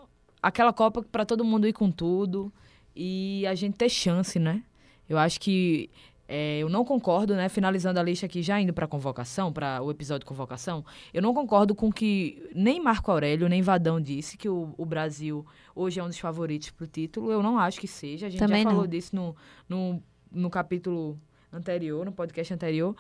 aquela 0.44 0.72
Copa 0.72 1.02
para 1.02 1.24
todo 1.24 1.44
mundo 1.44 1.66
ir 1.66 1.72
com 1.72 1.90
tudo 1.90 2.52
e 2.94 3.46
a 3.46 3.54
gente 3.54 3.76
ter 3.76 3.88
chance, 3.88 4.38
né? 4.38 4.62
Eu 5.08 5.18
acho 5.18 5.40
que 5.40 5.90
é, 6.28 6.58
eu 6.58 6.68
não 6.68 6.84
concordo, 6.84 7.34
né? 7.34 7.48
Finalizando 7.48 7.98
a 7.98 8.02
lista 8.02 8.26
aqui, 8.26 8.42
já 8.42 8.60
indo 8.60 8.72
para 8.72 8.86
convocação, 8.86 9.52
para 9.52 9.82
o 9.82 9.90
episódio 9.90 10.20
de 10.20 10.26
convocação, 10.26 10.84
eu 11.12 11.22
não 11.22 11.32
concordo 11.32 11.74
com 11.74 11.90
que 11.90 12.46
nem 12.54 12.80
Marco 12.80 13.10
Aurélio 13.10 13.48
nem 13.48 13.62
Vadão 13.62 14.00
disse 14.00 14.36
que 14.36 14.48
o, 14.48 14.74
o 14.76 14.84
Brasil 14.84 15.44
hoje 15.74 15.98
é 15.98 16.04
um 16.04 16.08
dos 16.08 16.18
favoritos 16.18 16.70
para 16.70 16.84
o 16.84 16.86
título. 16.86 17.30
Eu 17.32 17.42
não 17.42 17.58
acho 17.58 17.80
que 17.80 17.88
seja. 17.88 18.26
A 18.26 18.30
gente 18.30 18.38
Também 18.38 18.62
já 18.62 18.68
falou 18.68 18.84
não. 18.84 18.90
disso 18.90 19.16
no, 19.16 19.36
no, 19.68 20.02
no 20.30 20.50
capítulo 20.50 21.18
anterior, 21.52 22.04
no 22.04 22.12
podcast 22.12 22.52
anterior. 22.52 22.94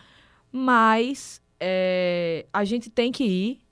Mas 0.50 1.42
é, 1.60 2.46
a 2.52 2.64
gente 2.64 2.88
tem 2.90 3.12
que 3.12 3.24
ir, 3.24 3.63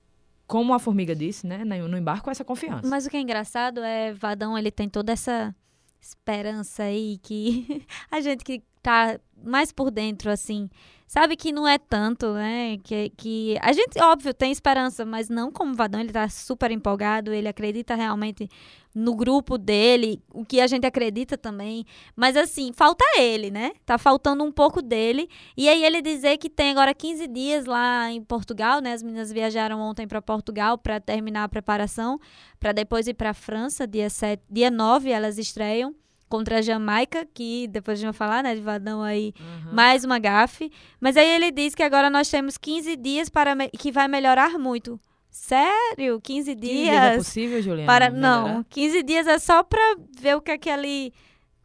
como 0.47 0.73
a 0.73 0.79
Formiga 0.79 1.15
disse, 1.15 1.47
né? 1.47 1.63
No 1.63 1.97
com 2.21 2.31
essa 2.31 2.43
confiança. 2.43 2.87
Mas 2.87 3.05
o 3.05 3.09
que 3.09 3.17
é 3.17 3.21
engraçado 3.21 3.81
é 3.81 4.13
Vadão, 4.13 4.57
ele 4.57 4.71
tem 4.71 4.89
toda 4.89 5.11
essa 5.11 5.55
esperança 6.01 6.83
aí 6.83 7.17
que 7.19 7.85
a 8.11 8.19
gente 8.19 8.43
que 8.43 8.63
tá 8.81 9.19
mais 9.43 9.71
por 9.71 9.89
dentro, 9.89 10.29
assim, 10.29 10.69
sabe 11.13 11.35
que 11.35 11.51
não 11.51 11.67
é 11.67 11.77
tanto, 11.77 12.33
né? 12.33 12.79
Que, 12.83 13.09
que 13.15 13.55
a 13.61 13.71
gente, 13.71 14.01
óbvio, 14.01 14.33
tem 14.33 14.51
esperança, 14.51 15.05
mas 15.05 15.29
não 15.29 15.51
como 15.51 15.75
Vadão, 15.75 16.01
ele 16.01 16.11
tá 16.11 16.27
super 16.27 16.71
empolgado, 16.71 17.31
ele 17.31 17.47
acredita 17.47 17.93
realmente 17.93 18.49
no 18.95 19.15
grupo 19.15 19.59
dele, 19.59 20.23
o 20.33 20.43
que 20.43 20.59
a 20.59 20.65
gente 20.65 20.87
acredita 20.87 21.37
também. 21.37 21.85
Mas 22.15 22.35
assim, 22.35 22.71
falta 22.73 23.05
ele, 23.15 23.51
né? 23.51 23.73
Tá 23.85 23.99
faltando 23.99 24.43
um 24.43 24.51
pouco 24.51 24.81
dele. 24.81 25.29
E 25.55 25.69
aí 25.69 25.85
ele 25.85 26.01
dizer 26.01 26.37
que 26.37 26.49
tem 26.49 26.71
agora 26.71 26.95
15 26.95 27.27
dias 27.27 27.65
lá 27.67 28.11
em 28.11 28.23
Portugal, 28.23 28.81
né? 28.81 28.93
As 28.93 29.03
meninas 29.03 29.31
viajaram 29.31 29.79
ontem 29.81 30.07
para 30.07 30.19
Portugal 30.19 30.79
para 30.79 30.99
terminar 30.99 31.43
a 31.43 31.49
preparação, 31.49 32.19
para 32.59 32.71
depois 32.71 33.07
ir 33.07 33.13
para 33.13 33.35
França, 33.35 33.85
dia 33.85 34.09
7, 34.09 34.41
dia 34.49 34.71
9 34.71 35.11
elas 35.11 35.37
estreiam 35.37 35.93
contra 36.29 36.59
a 36.59 36.61
Jamaica, 36.61 37.27
que 37.33 37.67
depois 37.67 37.97
a 37.97 38.01
gente 38.01 38.05
vai 38.11 38.13
falar, 38.27 38.43
né, 38.43 38.55
de 38.55 38.61
Vadão 38.61 39.01
aí, 39.03 39.33
Uhum. 39.39 39.73
mais 39.73 40.03
uma 40.03 40.17
gafe. 40.19 40.71
Mas 40.99 41.15
aí 41.17 41.27
ele 41.29 41.51
diz 41.51 41.75
que 41.75 41.83
agora 41.83 42.09
nós 42.09 42.29
temos 42.29 42.57
15 42.57 42.95
dias 42.95 43.29
para 43.29 43.55
que 43.77 43.91
vai 43.91 44.07
melhorar 44.07 44.57
muito. 44.57 44.99
Sério? 45.29 46.21
15 46.21 46.53
15 46.53 46.55
dias? 46.55 46.77
dias 46.89 47.03
é 47.03 47.17
possível, 47.17 47.61
Juliana? 47.61 47.85
Para 47.91 48.09
melhorar? 48.09 48.53
não, 48.53 48.63
15 48.69 49.03
dias 49.03 49.27
é 49.27 49.39
só 49.39 49.63
para 49.63 49.95
ver 50.19 50.35
o 50.35 50.41
que 50.41 50.51
é 50.51 50.57
que 50.57 50.69
ali 50.69 51.11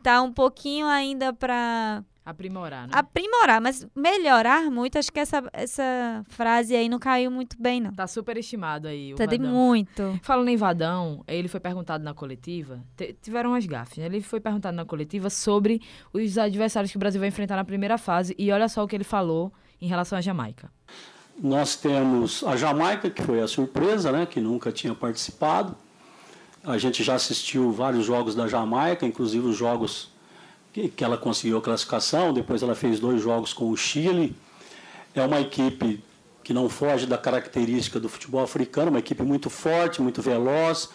tá 0.03 0.23
um 0.23 0.33
pouquinho 0.33 0.87
ainda 0.87 1.33
para 1.33 2.03
Aprimorar, 2.29 2.87
né? 2.87 2.93
aprimorar, 2.93 3.59
mas 3.59 3.87
melhorar 3.97 4.71
muito, 4.71 4.99
acho 4.99 5.11
que 5.11 5.19
essa, 5.19 5.43
essa 5.53 6.23
frase 6.29 6.77
aí 6.77 6.87
não 6.87 6.99
caiu 6.99 7.31
muito 7.31 7.57
bem 7.59 7.81
não. 7.81 7.91
Tá 7.93 8.07
super 8.07 8.37
estimado 8.37 8.87
aí 8.87 9.15
o 9.15 9.17
Tá 9.17 9.25
de 9.25 9.39
Vadão. 9.39 9.51
muito. 9.51 10.21
Falando 10.23 10.49
em 10.49 10.57
Vadão, 10.57 11.25
ele 11.27 11.49
foi 11.49 11.59
perguntado 11.59 12.05
na 12.05 12.13
coletiva, 12.13 12.81
tiveram 13.23 13.51
umas 13.51 13.65
gafes, 13.65 13.97
né? 13.97 14.05
Ele 14.05 14.21
foi 14.21 14.41
perguntado 14.41 14.77
na 14.77 14.85
coletiva 14.85 15.31
sobre 15.31 15.81
os 16.13 16.37
adversários 16.37 16.91
que 16.91 16.99
o 16.99 17.01
Brasil 17.01 17.19
vai 17.19 17.29
enfrentar 17.31 17.57
na 17.57 17.65
primeira 17.65 17.97
fase 17.97 18.35
e 18.39 18.53
olha 18.53 18.69
só 18.69 18.85
o 18.85 18.87
que 18.87 18.95
ele 18.95 19.05
falou 19.05 19.51
em 19.81 19.89
relação 19.89 20.19
à 20.19 20.21
Jamaica. 20.21 20.71
Nós 21.41 21.77
temos 21.77 22.45
a 22.45 22.57
Jamaica, 22.57 23.09
que 23.09 23.23
foi 23.23 23.41
a 23.41 23.47
surpresa, 23.47 24.13
né, 24.13 24.27
que 24.27 24.39
nunca 24.41 24.71
tinha 24.71 24.95
participado. 24.95 25.75
A 26.65 26.77
gente 26.77 27.03
já 27.03 27.15
assistiu 27.15 27.73
vários 27.73 28.05
jogos 28.05 28.35
da 28.35 28.47
Jamaica, 28.49 29.07
inclusive 29.07 29.47
os 29.47 29.57
jogos 29.57 30.13
que, 30.95 31.03
ela 31.03 31.17
conseguiu 31.17 31.59
a 31.59 31.63
classificação. 31.63 32.33
Depois 32.33 32.63
ela 32.63 32.75
fez 32.75 33.01
dois 33.01 33.21
jogos 33.23 33.53
com 33.53 33.71
o 33.71 33.77
Chile. 33.77 34.37
É 35.15 35.23
uma 35.23 35.41
equipe 35.41 36.03
que 36.45 36.53
não 36.53 36.69
foge 36.69 37.07
da 37.07 37.19
característica 37.19 37.99
do 37.99 38.09
futebol 38.09 38.43
africano, 38.43 38.91
uma 38.91 38.99
equipe 38.99 39.23
muito 39.23 39.51
forte, 39.51 40.01
muito 40.01 40.23
veloz, 40.23 40.91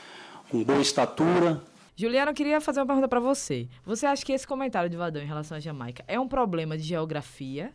com 0.50 0.64
boa 0.64 0.82
estatura. 0.82 1.62
Juliana, 1.96 2.32
eu 2.32 2.36
queria 2.36 2.60
fazer 2.60 2.80
uma 2.80 2.88
pergunta 2.88 3.08
pra 3.08 3.20
você. 3.20 3.68
Você 3.86 4.06
acha 4.06 4.26
que 4.26 4.32
esse 4.32 4.48
comentário 4.48 4.90
de 4.90 4.98
Vadão 4.98 5.22
em 5.22 5.28
relação 5.28 5.58
à 5.58 5.60
Jamaica 5.60 6.04
é 6.08 6.20
um 6.20 6.28
problema 6.28 6.76
de 6.76 6.84
geografia? 6.84 7.72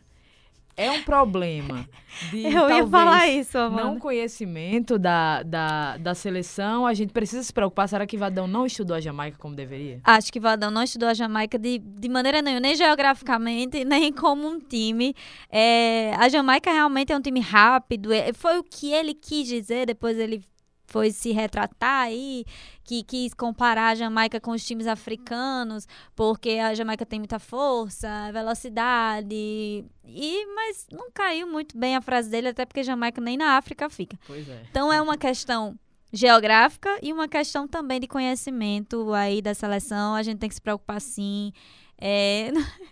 É 0.77 0.89
um 0.91 1.03
problema 1.03 1.87
de 2.31 2.43
Eu 2.47 2.51
ia 2.51 2.67
talvez, 2.67 2.89
falar 2.89 3.27
isso, 3.27 3.57
Amanda. 3.57 3.83
não 3.83 3.99
conhecimento 3.99 4.97
da, 4.97 5.43
da, 5.43 5.97
da 5.97 6.15
seleção? 6.15 6.85
A 6.85 6.93
gente 6.93 7.11
precisa 7.11 7.43
se 7.43 7.51
preocupar. 7.51 7.87
Será 7.89 8.05
que 8.07 8.17
Vadão 8.17 8.47
não 8.47 8.65
estudou 8.65 8.95
a 8.95 9.01
Jamaica 9.01 9.37
como 9.37 9.55
deveria? 9.55 9.99
Acho 10.03 10.31
que 10.31 10.39
Vadão 10.39 10.71
não 10.71 10.83
estudou 10.83 11.09
a 11.09 11.13
Jamaica 11.13 11.57
de, 11.59 11.79
de 11.79 12.07
maneira 12.09 12.41
nenhuma, 12.41 12.61
nem 12.61 12.75
geograficamente, 12.75 13.83
nem 13.85 14.11
como 14.13 14.47
um 14.47 14.59
time. 14.59 15.13
É, 15.51 16.13
a 16.15 16.29
Jamaica 16.29 16.71
realmente 16.71 17.11
é 17.11 17.17
um 17.17 17.21
time 17.21 17.39
rápido. 17.41 18.13
é- 18.13 18.31
foi 18.33 18.57
o 18.57 18.63
que 18.63 18.91
ele 18.93 19.13
quis 19.13 19.47
dizer, 19.47 19.85
depois 19.85 20.17
ele 20.17 20.41
foi 20.89 21.11
se 21.11 21.31
retratar 21.31 22.03
aí, 22.03 22.43
que 22.83 23.03
quis 23.03 23.33
comparar 23.33 23.89
a 23.89 23.95
Jamaica 23.95 24.39
com 24.39 24.51
os 24.51 24.65
times 24.65 24.87
africanos, 24.87 25.87
porque 26.15 26.51
a 26.51 26.73
Jamaica 26.73 27.05
tem 27.05 27.19
muita 27.19 27.39
força, 27.39 28.29
velocidade. 28.33 29.85
E, 30.05 30.45
mas 30.55 30.87
não 30.91 31.09
caiu 31.11 31.47
muito 31.47 31.77
bem 31.77 31.95
a 31.95 32.01
frase 32.01 32.29
dele, 32.29 32.49
até 32.49 32.65
porque 32.65 32.83
Jamaica 32.83 33.21
nem 33.21 33.37
na 33.37 33.57
África 33.57 33.89
fica. 33.89 34.17
Pois 34.25 34.49
é. 34.49 34.63
Então 34.69 34.91
é 34.91 35.01
uma 35.01 35.17
questão 35.17 35.77
geográfica 36.11 36.97
e 37.01 37.13
uma 37.13 37.27
questão 37.27 37.67
também 37.67 37.99
de 37.99 38.07
conhecimento 38.07 39.13
aí 39.13 39.41
da 39.41 39.53
seleção. 39.53 40.15
A 40.15 40.23
gente 40.23 40.39
tem 40.39 40.49
que 40.49 40.55
se 40.55 40.61
preocupar 40.61 40.99
sim. 40.99 41.53
É... 41.99 42.51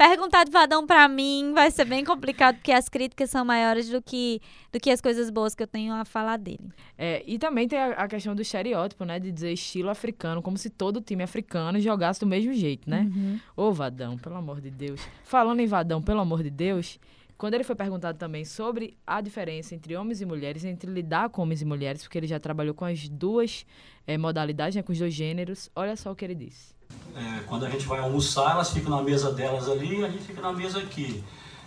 Perguntar 0.00 0.44
de 0.44 0.50
Vadão 0.50 0.86
para 0.86 1.06
mim 1.08 1.52
vai 1.52 1.70
ser 1.70 1.84
bem 1.84 2.02
complicado, 2.02 2.54
porque 2.56 2.72
as 2.72 2.88
críticas 2.88 3.28
são 3.28 3.44
maiores 3.44 3.90
do 3.90 4.00
que, 4.00 4.40
do 4.72 4.80
que 4.80 4.90
as 4.90 4.98
coisas 4.98 5.28
boas 5.28 5.54
que 5.54 5.62
eu 5.62 5.66
tenho 5.66 5.92
a 5.92 6.06
falar 6.06 6.38
dele. 6.38 6.72
É, 6.96 7.22
e 7.26 7.38
também 7.38 7.68
tem 7.68 7.78
a, 7.78 7.90
a, 7.90 8.08
questão 8.08 8.34
do 8.34 8.40
estereótipo, 8.40 9.04
né? 9.04 9.18
De 9.18 9.30
dizer 9.30 9.52
estilo 9.52 9.90
africano, 9.90 10.40
como 10.40 10.56
se 10.56 10.70
todo 10.70 11.02
time 11.02 11.22
africano 11.22 11.78
jogasse 11.78 12.18
do 12.18 12.26
mesmo 12.26 12.54
jeito, 12.54 12.88
né? 12.88 13.10
Uhum. 13.14 13.40
Ô, 13.54 13.72
Vadão, 13.72 14.16
pelo 14.16 14.36
amor 14.36 14.62
de 14.62 14.70
Deus. 14.70 15.06
Falando 15.22 15.60
em 15.60 15.66
Vadão, 15.66 16.00
pelo 16.00 16.20
amor 16.20 16.42
de 16.42 16.48
Deus, 16.48 16.98
quando 17.36 17.52
ele 17.52 17.64
foi 17.64 17.76
perguntado 17.76 18.16
também 18.16 18.42
sobre 18.42 18.96
a 19.06 19.20
diferença 19.20 19.74
entre 19.74 19.94
homens 19.96 20.22
e 20.22 20.24
mulheres, 20.24 20.64
entre 20.64 20.90
lidar 20.90 21.28
com 21.28 21.42
homens 21.42 21.60
e 21.60 21.66
mulheres, 21.66 22.02
porque 22.02 22.16
ele 22.16 22.26
já 22.26 22.40
trabalhou 22.40 22.72
com 22.72 22.86
as 22.86 23.06
duas 23.06 23.66
é, 24.06 24.16
modalidades, 24.16 24.76
né, 24.76 24.82
com 24.82 24.92
os 24.92 24.98
dois 24.98 25.12
gêneros, 25.12 25.70
olha 25.76 25.94
só 25.94 26.10
o 26.10 26.16
que 26.16 26.24
ele 26.24 26.34
disse. 26.34 26.79
É, 27.16 27.40
quando 27.46 27.66
a 27.66 27.70
gente 27.70 27.86
vai 27.86 28.00
almoçar, 28.00 28.52
elas 28.52 28.70
ficam 28.70 28.90
na 28.90 29.02
mesa 29.02 29.32
delas 29.32 29.68
ali 29.68 30.00
e 30.00 30.04
a 30.04 30.08
gente 30.08 30.24
fica 30.24 30.40
na 30.40 30.52
mesa 30.52 30.78
aqui. 30.78 31.22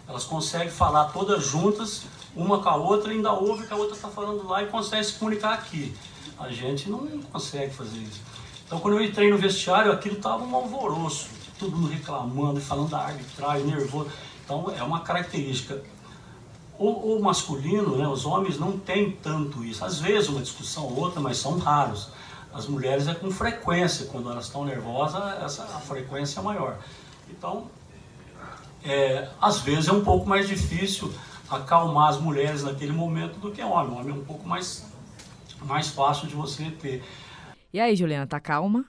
Elas 0.07 0.23
conseguem 0.23 0.69
falar 0.69 1.05
todas 1.05 1.45
juntas, 1.45 2.03
uma 2.35 2.59
com 2.59 2.69
a 2.69 2.75
outra, 2.75 3.11
ainda 3.11 3.31
ouve 3.31 3.67
que 3.67 3.73
a 3.73 3.77
outra 3.77 3.95
está 3.95 4.09
falando 4.09 4.47
lá 4.47 4.63
e 4.63 4.67
consegue 4.67 5.03
se 5.03 5.13
comunicar 5.13 5.53
aqui. 5.53 5.93
A 6.39 6.49
gente 6.49 6.89
não 6.89 7.07
consegue 7.31 7.73
fazer 7.73 7.99
isso. 7.99 8.21
Então, 8.65 8.79
quando 8.79 8.97
eu 8.97 9.03
entrei 9.03 9.29
no 9.29 9.37
vestiário, 9.37 9.91
aquilo 9.91 10.15
estava 10.15 10.43
um 10.43 10.55
alvoroço, 10.55 11.29
todo 11.59 11.75
mundo 11.75 11.89
reclamando, 11.89 12.59
falando 12.59 12.89
da 12.89 12.99
arbitragem, 12.99 13.67
nervoso. 13.67 14.09
Então, 14.43 14.73
é 14.75 14.83
uma 14.83 15.01
característica. 15.01 15.81
O, 16.77 17.15
o 17.15 17.23
masculino, 17.23 17.95
né, 17.95 18.07
os 18.07 18.25
homens 18.25 18.57
não 18.57 18.77
têm 18.77 19.11
tanto 19.11 19.63
isso. 19.63 19.85
Às 19.85 19.99
vezes, 19.99 20.27
uma 20.27 20.41
discussão 20.41 20.85
ou 20.85 20.99
outra, 20.99 21.21
mas 21.21 21.37
são 21.37 21.57
raros. 21.59 22.09
As 22.53 22.67
mulheres 22.67 23.07
é 23.07 23.15
com 23.15 23.31
frequência, 23.31 24.05
quando 24.05 24.29
elas 24.29 24.45
estão 24.45 24.63
nervosas, 24.63 25.41
essa, 25.41 25.63
a 25.63 25.79
frequência 25.79 26.39
é 26.39 26.43
maior. 26.43 26.77
Então, 27.29 27.67
é, 28.85 29.27
às 29.41 29.59
vezes 29.59 29.87
é 29.87 29.91
um 29.91 30.03
pouco 30.03 30.29
mais 30.29 30.47
difícil 30.47 31.11
acalmar 31.49 32.09
as 32.09 32.19
mulheres 32.19 32.63
naquele 32.63 32.91
momento 32.91 33.39
do 33.39 33.51
que 33.51 33.61
o 33.61 33.69
homem. 33.69 33.93
O 33.93 33.99
homem 33.99 34.11
é 34.11 34.19
um 34.19 34.23
pouco 34.23 34.47
mais, 34.47 34.85
mais 35.61 35.87
fácil 35.87 36.27
de 36.27 36.35
você 36.35 36.69
ter. 36.69 37.03
E 37.73 37.79
aí, 37.79 37.95
Juliana, 37.95 38.27
tá 38.27 38.39
calma? 38.39 38.85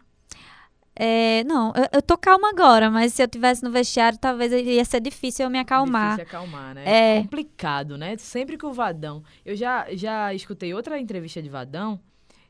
É, 0.97 1.43
não, 1.45 1.73
eu, 1.75 1.89
eu, 1.95 2.03
tô 2.03 2.17
calma 2.17 2.51
agora, 2.51 2.89
mas 2.89 3.15
se 3.15 3.23
eu 3.23 3.27
tivesse 3.27 3.65
no 3.65 3.71
vestiário, 3.71 4.17
talvez 4.17 4.53
ia 4.53 4.85
ser 4.85 5.01
difícil 5.01 5.47
eu 5.47 5.51
me 5.51 5.59
acalmar. 5.59 6.17
Difícil 6.17 6.39
acalmar, 6.39 6.75
né? 6.75 6.83
É 6.87 7.23
complicado, 7.23 7.99
né? 7.99 8.17
Sempre 8.19 8.57
que 8.57 8.67
o 8.67 8.73
Vadão. 8.73 9.25
Eu 9.45 9.57
já, 9.57 9.87
já 9.93 10.33
escutei 10.35 10.73
outra 10.73 10.99
entrevista 11.01 11.43
de 11.43 11.49
Vadão 11.49 11.99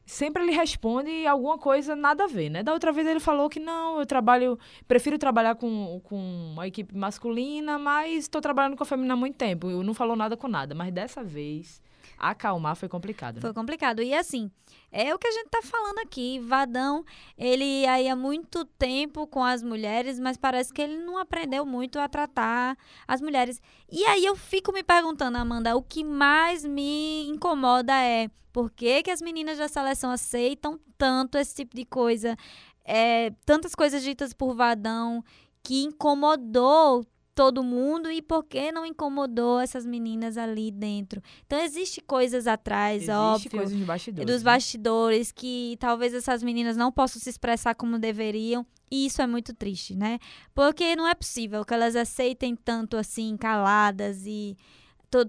sempre 0.05 0.43
ele 0.43 0.53
responde 0.53 1.27
alguma 1.27 1.59
coisa 1.59 1.97
nada 1.97 2.25
a 2.25 2.27
ver, 2.27 2.51
né? 2.51 2.63
Da 2.63 2.73
outra 2.73 2.93
vez 2.93 3.07
ele 3.07 3.21
falou 3.21 3.49
que 3.49 3.61
não, 3.61 3.99
eu 3.99 4.07
trabalho, 4.07 4.59
prefiro 4.87 5.19
trabalhar 5.19 5.55
com, 5.55 6.01
com 6.05 6.17
uma 6.53 6.67
equipe 6.67 6.97
masculina, 6.97 7.79
mas 7.79 8.25
estou 8.25 8.41
trabalhando 8.41 8.77
com 8.77 8.83
a 8.83 8.87
feminina 8.87 9.15
há 9.15 9.17
muito 9.17 9.37
tempo. 9.37 9.71
Eu 9.71 9.83
não 9.83 9.95
falou 9.95 10.17
nada 10.17 10.37
com 10.37 10.49
nada, 10.49 10.75
mas 10.75 10.93
dessa 10.93 11.23
vez 11.23 11.81
acalmar 12.19 12.77
foi 12.77 12.89
complicado. 12.89 13.37
Né? 13.37 13.41
Foi 13.41 13.53
complicado. 13.53 14.03
E 14.03 14.15
assim, 14.15 14.51
é 14.91 15.15
o 15.15 15.19
que 15.19 15.27
a 15.27 15.33
gente 15.33 15.49
tá 15.49 15.61
falando 15.63 15.99
aqui. 15.99 16.39
Vadão, 16.41 17.05
ele 17.37 17.87
aí 17.87 18.09
há 18.09 18.17
muito 18.17 18.65
tempo 18.65 19.27
com 19.27 19.43
as 19.43 19.63
mulheres, 19.63 20.19
mas 20.19 20.37
parece 20.37 20.73
que 20.73 20.83
ele 20.83 20.99
não 20.99 21.19
aprendeu 21.19 21.65
muito 21.65 21.99
a 21.99 22.09
tratar 22.09 22.77
as 23.07 23.21
mulheres. 23.21 23.61
E 23.91 24.05
aí 24.05 24.25
eu 24.25 24.37
fico 24.37 24.73
me 24.73 24.83
perguntando, 24.83 25.39
Amanda, 25.39 25.77
o 25.77 25.83
que 25.83 26.05
mais 26.05 26.65
me 26.65 27.27
incomoda 27.29 27.93
é 27.93 28.29
por 28.53 28.71
que, 28.71 29.03
que 29.03 29.11
as 29.11 29.21
meninas 29.21 29.59
da 29.59 29.67
seleção 29.67 30.13
aceitam 30.13 30.79
tanto 30.97 31.37
esse 31.37 31.55
tipo 31.57 31.75
de 31.75 31.85
coisa? 31.85 32.37
É, 32.85 33.33
tantas 33.45 33.75
coisas 33.75 34.03
ditas 34.03 34.33
por 34.33 34.55
Vadão 34.55 35.25
que 35.61 35.83
incomodou 35.83 37.05
todo 37.35 37.65
mundo 37.65 38.11
e 38.11 38.23
por 38.23 38.45
que 38.45 38.71
não 38.71 38.87
incomodou 38.87 39.61
essas 39.61 39.85
meninas 39.85 40.39
ali 40.39 40.71
dentro. 40.71 41.21
Então 41.47 41.59
existe 41.61 42.01
coisas 42.01 42.47
atrás, 42.47 43.03
existe 43.03 43.13
óbvio, 43.13 43.51
coisas 43.51 43.77
de 43.77 43.85
bastidores, 43.85 44.27
dos 44.27 44.43
né? 44.43 44.53
bastidores 44.53 45.33
que 45.33 45.77
talvez 45.81 46.15
essas 46.15 46.43
meninas 46.43 46.77
não 46.77 46.93
possam 46.93 47.21
se 47.21 47.29
expressar 47.29 47.75
como 47.75 47.99
deveriam. 47.99 48.65
E 48.91 49.07
isso 49.07 49.21
é 49.21 49.27
muito 49.27 49.53
triste, 49.53 49.97
né? 49.97 50.19
Porque 50.55 50.95
não 50.95 51.09
é 51.09 51.15
possível 51.15 51.65
que 51.65 51.75
elas 51.75 51.97
aceitem 51.97 52.55
tanto 52.55 52.97
assim 52.97 53.37
caladas 53.37 54.25
e 54.25 54.57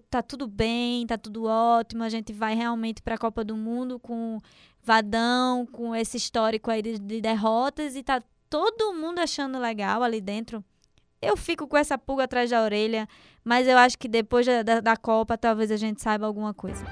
tá 0.10 0.22
tudo 0.22 0.48
bem, 0.48 1.06
tá 1.06 1.18
tudo 1.18 1.46
ótimo, 1.46 2.04
a 2.04 2.10
gente 2.10 2.34
vai 2.34 2.56
realmente 2.56 3.02
para 3.02 3.16
a 3.16 3.20
Copa 3.20 3.44
do 3.44 3.56
Mundo 3.56 4.00
com 4.00 4.42
Vadão, 4.84 5.66
com 5.66 5.96
esse 5.96 6.18
histórico 6.18 6.70
aí 6.72 6.82
de, 6.82 7.00
de 7.00 7.22
derrotas 7.22 7.96
e 7.96 8.04
tá 8.04 8.22
todo 8.50 8.94
mundo 8.94 9.20
achando 9.20 9.60
legal 9.60 10.04
ali 10.04 10.22
dentro. 10.22 10.64
Eu 11.26 11.36
fico 11.36 11.68
com 11.68 11.76
essa 11.76 11.98
pulga 11.98 12.26
atrás 12.26 12.52
da 12.52 12.62
orelha, 12.62 13.08
mas 13.44 13.68
eu 13.68 13.76
acho 13.80 13.98
que 13.98 14.08
depois 14.08 14.46
da, 14.46 14.80
da, 14.80 14.96
Copa 14.96 15.36
talvez 15.36 15.72
a 15.72 15.76
gente 15.76 16.00
saiba 16.00 16.28
alguma 16.28 16.54
coisa. 16.54 16.86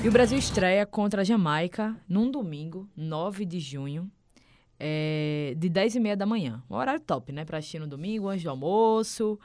E 0.00 0.08
o 0.08 0.12
Brasil 0.12 0.38
estreia 0.38 0.86
contra 0.86 1.22
a 1.22 1.24
Jamaica 1.24 1.96
num 2.08 2.30
domingo, 2.30 2.88
9 2.96 3.44
de 3.44 3.58
junho, 3.58 4.08
é, 4.78 5.54
de 5.56 5.68
10 5.68 5.96
e 5.96 6.00
meia 6.00 6.16
da 6.16 6.24
manhã. 6.24 6.62
Um 6.70 6.76
horário 6.76 7.00
top, 7.00 7.32
né? 7.32 7.44
Pra 7.44 7.58
assistir 7.58 7.80
no 7.80 7.88
domingo, 7.88 8.28
antes 8.28 8.44
do 8.44 8.50
almoço. 8.50 9.36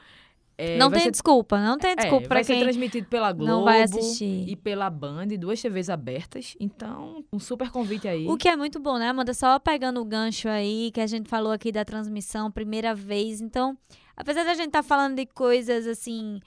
É, 0.60 0.76
não 0.76 0.90
tem 0.90 1.02
ser... 1.02 1.12
desculpa, 1.12 1.60
não 1.60 1.78
tem 1.78 1.94
desculpa 1.94 2.24
é, 2.24 2.28
para 2.28 2.44
quem 2.44 2.58
ser 2.58 2.64
transmitido 2.64 3.06
pela 3.06 3.30
Globo 3.30 3.52
não 3.52 3.64
vai 3.64 3.82
assistir. 3.82 4.44
e 4.48 4.56
pela 4.56 4.90
Band, 4.90 5.28
duas 5.38 5.62
TVs 5.62 5.88
abertas. 5.88 6.56
Então, 6.58 7.24
um 7.32 7.38
super 7.38 7.70
convite 7.70 8.08
aí. 8.08 8.26
O 8.26 8.36
que 8.36 8.48
é 8.48 8.56
muito 8.56 8.80
bom, 8.80 8.98
né, 8.98 9.08
Amanda? 9.08 9.32
Só 9.32 9.60
pegando 9.60 10.00
o 10.00 10.04
gancho 10.04 10.48
aí 10.48 10.90
que 10.92 11.00
a 11.00 11.06
gente 11.06 11.28
falou 11.28 11.52
aqui 11.52 11.70
da 11.70 11.84
transmissão, 11.84 12.50
primeira 12.50 12.92
vez. 12.92 13.40
Então, 13.40 13.78
apesar 14.16 14.42
da 14.42 14.54
gente 14.54 14.66
estar 14.66 14.82
tá 14.82 14.88
falando 14.88 15.14
de 15.14 15.26
coisas 15.26 15.86
assim, 15.86 16.40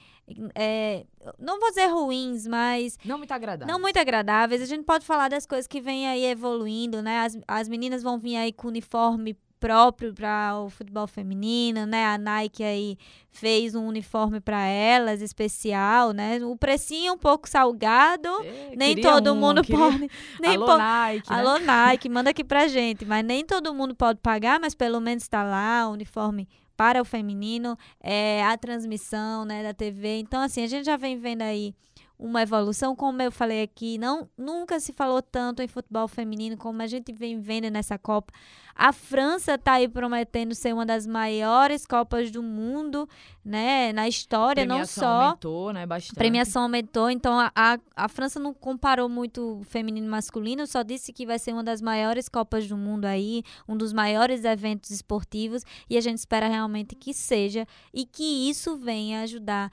é, 0.55 1.05
não 1.39 1.57
vou 1.57 1.69
dizer 1.69 1.87
ruins, 1.87 2.45
mas 2.45 2.97
não 3.05 3.17
muito 3.17 3.31
agradáveis. 3.31 3.71
Não 3.71 3.79
muito 3.79 3.97
agradáveis. 3.97 4.61
A 4.61 4.65
gente 4.65 4.83
pode 4.83 5.05
falar 5.05 5.29
das 5.29 5.45
coisas 5.45 5.67
que 5.67 5.79
vêm 5.79 6.09
aí 6.09 6.25
evoluindo, 6.25 7.01
né? 7.01 7.19
As, 7.19 7.37
as 7.47 7.69
meninas 7.69 8.03
vão 8.03 8.19
vir 8.19 8.35
aí 8.35 8.51
com 8.51 8.67
uniforme 8.67 9.37
próprio 9.61 10.11
para 10.11 10.57
o 10.57 10.69
futebol 10.71 11.05
feminino, 11.05 11.85
né? 11.85 12.07
A 12.07 12.17
Nike 12.17 12.63
aí 12.63 12.97
fez 13.29 13.75
um 13.75 13.85
uniforme 13.85 14.41
para 14.41 14.65
elas 14.65 15.21
especial, 15.21 16.11
né? 16.11 16.43
O 16.43 16.57
precinho 16.57 17.09
é 17.09 17.11
um 17.13 17.17
pouco 17.17 17.47
salgado, 17.47 18.27
é, 18.43 18.75
nem 18.75 18.99
todo 18.99 19.31
um, 19.31 19.35
mundo 19.35 19.61
queria... 19.61 19.77
pode. 19.77 20.09
Nem 20.41 20.55
Alô 20.55 20.65
po... 20.65 20.77
Nike, 20.77 21.29
né? 21.29 21.39
Alô 21.39 21.59
Nike, 21.59 22.09
manda 22.09 22.31
aqui 22.31 22.43
pra 22.43 22.67
gente, 22.67 23.05
mas 23.05 23.23
nem 23.23 23.45
todo 23.45 23.73
mundo 23.73 23.95
pode 23.95 24.19
pagar, 24.19 24.59
mas 24.59 24.73
pelo 24.73 24.99
menos 24.99 25.23
está 25.23 25.43
lá 25.43 25.87
o 25.87 25.93
uniforme 25.93 26.49
para 26.75 26.99
o 26.99 27.05
feminino, 27.05 27.77
é 28.01 28.43
a 28.43 28.57
transmissão, 28.57 29.45
né, 29.45 29.61
da 29.61 29.73
TV. 29.73 30.17
Então 30.17 30.41
assim, 30.41 30.63
a 30.63 30.67
gente 30.67 30.85
já 30.85 30.97
vem 30.97 31.19
vendo 31.19 31.43
aí 31.43 31.75
uma 32.21 32.43
evolução, 32.43 32.95
como 32.95 33.19
eu 33.19 33.31
falei 33.31 33.63
aqui, 33.63 33.97
não 33.97 34.29
nunca 34.37 34.79
se 34.79 34.93
falou 34.93 35.23
tanto 35.23 35.63
em 35.63 35.67
futebol 35.67 36.07
feminino 36.07 36.55
como 36.55 36.79
a 36.81 36.87
gente 36.87 37.11
vem 37.11 37.41
vendo 37.41 37.69
nessa 37.71 37.97
Copa. 37.97 38.31
A 38.75 38.93
França 38.93 39.55
está 39.55 39.73
aí 39.73 39.87
prometendo 39.87 40.55
ser 40.55 40.73
uma 40.73 40.85
das 40.85 41.05
maiores 41.05 41.85
Copas 41.85 42.31
do 42.31 42.41
mundo, 42.41 43.09
né, 43.43 43.91
na 43.91 44.07
história, 44.07 44.65
não 44.65 44.85
só. 44.85 45.05
aumentou, 45.05 45.73
né, 45.73 45.85
bastante. 45.85 46.15
Premiação 46.15 46.63
aumentou, 46.63 47.09
então 47.09 47.37
a, 47.39 47.51
a, 47.55 47.79
a 47.95 48.07
França 48.07 48.39
não 48.39 48.53
comparou 48.53 49.09
muito 49.09 49.61
feminino 49.65 50.05
e 50.05 50.09
masculino, 50.09 50.65
só 50.67 50.83
disse 50.83 51.11
que 51.11 51.25
vai 51.25 51.39
ser 51.39 51.53
uma 51.53 51.63
das 51.63 51.81
maiores 51.81 52.29
Copas 52.29 52.67
do 52.67 52.77
mundo 52.77 53.05
aí, 53.05 53.43
um 53.67 53.75
dos 53.75 53.91
maiores 53.91 54.45
eventos 54.45 54.91
esportivos, 54.91 55.63
e 55.89 55.97
a 55.97 56.01
gente 56.01 56.19
espera 56.19 56.47
realmente 56.47 56.95
que 56.95 57.13
seja 57.13 57.67
e 57.93 58.05
que 58.05 58.49
isso 58.49 58.77
venha 58.77 59.21
ajudar 59.21 59.71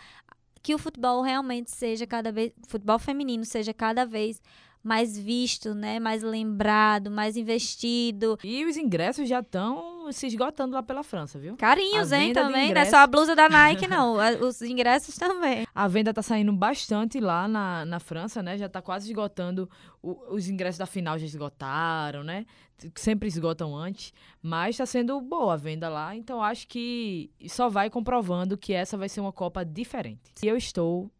que 0.69 0.75
o 0.75 0.79
futebol 0.79 1.23
realmente 1.23 1.71
seja 1.71 2.07
cada 2.07 2.31
vez, 2.31 2.53
futebol 2.67 2.99
feminino 2.99 3.43
seja 3.43 3.73
cada 3.73 4.05
vez 4.05 4.39
mais 4.85 5.19
visto, 5.19 5.75
né, 5.75 5.99
mais 5.99 6.23
lembrado, 6.23 7.11
mais 7.11 7.39
investido. 7.39 8.39
E 8.45 8.67
os 8.67 8.77
ingressos 8.77 9.27
já 9.27 9.41
estão 9.41 9.98
se 10.13 10.27
esgotando 10.27 10.75
lá 10.75 10.83
pela 10.83 11.03
França, 11.03 11.39
viu? 11.39 11.57
Carinhos, 11.57 12.13
hein, 12.13 12.33
também, 12.33 12.73
não 12.73 12.81
é 12.81 12.85
só 12.85 12.99
a 12.99 13.07
blusa 13.07 13.35
da 13.35 13.49
Nike, 13.49 13.87
não, 13.87 14.17
os 14.41 14.63
ingressos 14.63 15.17
também. 15.17 15.67
A 15.75 15.87
venda 15.87 16.13
tá 16.13 16.23
saindo 16.23 16.53
bastante 16.53 17.21
lá 17.21 17.47
na, 17.47 17.85
na 17.85 18.01
França, 18.01 18.43
né, 18.43 18.59
já 18.59 18.69
tá 18.69 18.83
quase 18.83 19.07
esgotando, 19.07 19.71
o, 20.03 20.35
os 20.35 20.49
ingressos 20.49 20.79
da 20.79 20.87
final 20.87 21.17
já 21.19 21.25
esgotaram, 21.25 22.25
né, 22.25 22.47
sempre 22.97 23.29
esgotam 23.29 23.77
antes, 23.77 24.13
mas 24.43 24.71
está 24.71 24.87
sendo 24.87 25.21
boa 25.21 25.55
a 25.55 25.57
venda 25.57 25.89
lá, 25.89 26.17
então 26.17 26.43
acho 26.43 26.67
que 26.67 27.31
só 27.49 27.69
vai 27.69 27.89
comprovando 27.91 28.59
que 28.59 28.73
essa 28.73 28.97
vai 28.97 29.09
ser 29.09 29.21
uma 29.21 29.33
Copa 29.33 29.65
diferente. 29.65 30.33
E 30.43 30.49
eu 30.49 30.57
estou 30.57 31.11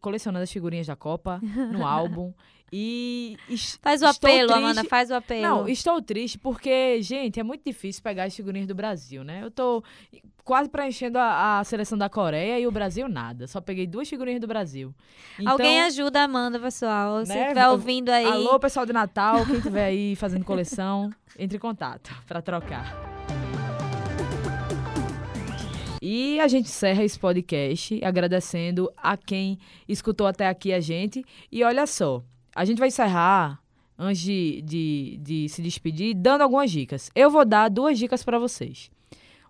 colecionando 0.00 0.42
as 0.42 0.52
figurinhas 0.52 0.86
da 0.86 0.96
Copa 0.96 1.40
no 1.72 1.84
álbum 1.86 2.32
E 2.76 3.36
Faz 3.80 4.02
o 4.02 4.06
apelo, 4.06 4.48
triste- 4.48 4.52
Amanda, 4.52 4.82
faz 4.82 5.08
o 5.08 5.14
apelo. 5.14 5.42
Não, 5.42 5.68
estou 5.68 6.02
triste 6.02 6.36
porque, 6.36 7.00
gente, 7.02 7.38
é 7.38 7.42
muito 7.44 7.62
difícil 7.64 8.02
pegar 8.02 8.24
as 8.24 8.34
figurinhas 8.34 8.66
do 8.66 8.74
Brasil, 8.74 9.22
né? 9.22 9.44
Eu 9.44 9.50
tô 9.52 9.80
quase 10.42 10.68
preenchendo 10.68 11.16
a, 11.16 11.60
a 11.60 11.64
seleção 11.64 11.96
da 11.96 12.08
Coreia 12.08 12.58
e 12.58 12.66
o 12.66 12.72
Brasil 12.72 13.08
nada. 13.08 13.46
Só 13.46 13.60
peguei 13.60 13.86
duas 13.86 14.08
figurinhas 14.08 14.40
do 14.40 14.48
Brasil. 14.48 14.92
Então, 15.38 15.52
Alguém 15.52 15.82
ajuda 15.82 16.18
a 16.18 16.24
Amanda, 16.24 16.58
pessoal. 16.58 17.24
Se 17.24 17.28
né, 17.32 17.42
estiver 17.42 17.68
ouvindo 17.68 18.08
aí. 18.08 18.26
Alô, 18.26 18.58
pessoal 18.58 18.84
de 18.84 18.92
Natal, 18.92 19.46
quem 19.46 19.54
estiver 19.54 19.84
aí 19.84 20.16
fazendo 20.16 20.44
coleção, 20.44 21.10
entre 21.38 21.56
em 21.58 21.60
contato 21.60 22.12
para 22.26 22.42
trocar. 22.42 22.92
E 26.02 26.40
a 26.40 26.48
gente 26.48 26.66
encerra 26.66 27.04
esse 27.04 27.18
podcast 27.20 28.04
agradecendo 28.04 28.92
a 28.96 29.16
quem 29.16 29.60
escutou 29.88 30.26
até 30.26 30.48
aqui 30.48 30.72
a 30.72 30.80
gente. 30.80 31.24
E 31.52 31.62
olha 31.62 31.86
só, 31.86 32.20
a 32.54 32.64
gente 32.64 32.78
vai 32.78 32.88
encerrar, 32.88 33.60
antes 33.98 34.20
de, 34.22 34.62
de, 34.62 35.18
de 35.22 35.48
se 35.48 35.62
despedir, 35.62 36.14
dando 36.14 36.42
algumas 36.42 36.70
dicas. 36.70 37.10
Eu 37.14 37.30
vou 37.30 37.44
dar 37.44 37.68
duas 37.68 37.98
dicas 37.98 38.22
para 38.24 38.38
vocês. 38.38 38.90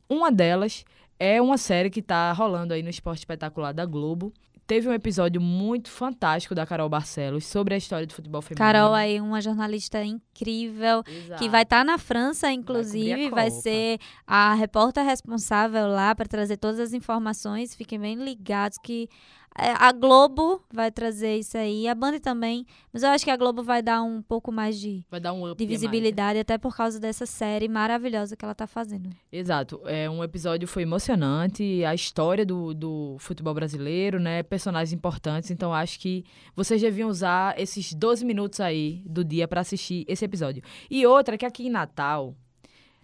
Uma 0.09 0.31
delas 0.31 0.85
é 1.19 1.41
uma 1.41 1.57
série 1.59 1.91
que 1.91 2.03
tá 2.03 2.33
rolando 2.33 2.75
aí 2.75 2.83
no 2.83 2.91
Esporte 2.91 3.21
Espetacular 3.21 3.73
da 3.73 3.87
Globo. 3.87 4.33
Teve 4.67 4.89
um 4.89 4.95
episódio 4.95 5.43
muito 5.43 5.91
fantástico 5.91 6.55
da 6.55 6.65
Carol 6.65 6.89
Barcelos 6.89 7.45
sobre 7.45 7.75
a 7.75 7.77
história 7.77 8.07
do 8.07 8.15
futebol 8.15 8.41
feminino. 8.41 8.65
Carol 8.65 8.95
aí, 8.95 9.21
uma 9.21 9.39
jornalista 9.43 10.03
incrível, 10.03 11.03
Exato. 11.07 11.43
que 11.43 11.51
vai 11.51 11.65
estar 11.65 11.85
na 11.85 11.99
França, 11.99 12.51
inclusive, 12.51 13.29
vai, 13.29 13.51
Copa. 13.51 13.61
ser 13.61 13.99
a 14.27 14.55
repórter 14.55 15.05
responsável 15.05 15.87
lá 15.87 16.15
para 16.15 16.27
trazer 16.27 16.57
todas 16.57 16.81
as 16.81 16.95
informações. 16.95 17.75
Fiquem 17.75 18.01
bem 18.01 18.15
ligados 18.15 18.79
que 18.83 19.07
é, 19.44 19.44
a 19.57 19.93
Globo 19.93 20.61
vai 20.73 20.91
trazer 20.91 21.37
isso 21.39 21.57
aí, 21.57 21.87
a 21.87 21.95
Band 21.95 22.19
também, 22.19 22.67
mas 22.93 23.05
eu 23.05 23.11
acho 23.11 23.25
que 23.25 23.31
a 23.31 23.37
Globo 23.37 23.63
vai 23.63 23.81
dar 23.83 24.03
um 24.03 24.21
pouco 24.21 24.51
mais 24.51 24.81
de, 24.81 25.05
Vai 25.09 25.21
dar 25.21 25.33
um 25.33 25.49
up 25.49 25.57
de 25.57 25.65
mais. 25.65 25.81
visibilidade, 25.81 26.41
até 26.41 26.59
por 26.59 26.77
causa 26.77 26.99
dessa 26.99 27.25
série 27.25 27.69
maravilhosa 27.69 28.37
que 28.37 28.45
ela 28.45 28.55
tá 28.55 28.67
fazendo. 28.67 29.11
Exato. 29.31 29.81
É, 29.85 30.11
um 30.11 30.25
episódio 30.25 30.67
foi 30.67 30.83
emocionante, 30.83 31.85
a 31.85 31.95
história 31.95 32.45
do, 32.45 32.75
do 32.75 33.17
futebol 33.21 33.55
brasileiro, 33.55 34.19
né? 34.19 34.43
Personagens 34.43 34.93
importantes. 34.93 35.51
Então, 35.51 35.73
acho 35.73 36.01
que 36.01 36.25
vocês 36.57 36.81
deviam 36.81 37.09
usar 37.09 37.59
esses 37.59 37.95
12 37.95 38.25
minutos 38.25 38.59
aí 38.61 39.03
do 39.07 39.25
dia 39.25 39.47
para 39.47 39.61
assistir 39.61 40.05
esse 40.09 40.25
episódio. 40.25 40.63
E 40.91 41.07
outra, 41.07 41.39
que 41.39 41.47
aqui 41.47 41.67
em 41.67 41.71
Natal, 41.71 42.35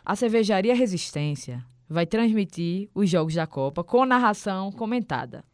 a 0.04 0.16
cervejaria 0.16 0.74
Resistência 0.74 1.64
vai 1.88 2.06
transmitir 2.06 2.88
os 2.94 3.08
jogos 3.08 3.34
da 3.34 3.46
Copa 3.46 3.82
com 3.84 4.04
narração 4.04 4.70
comentada. 4.72 5.44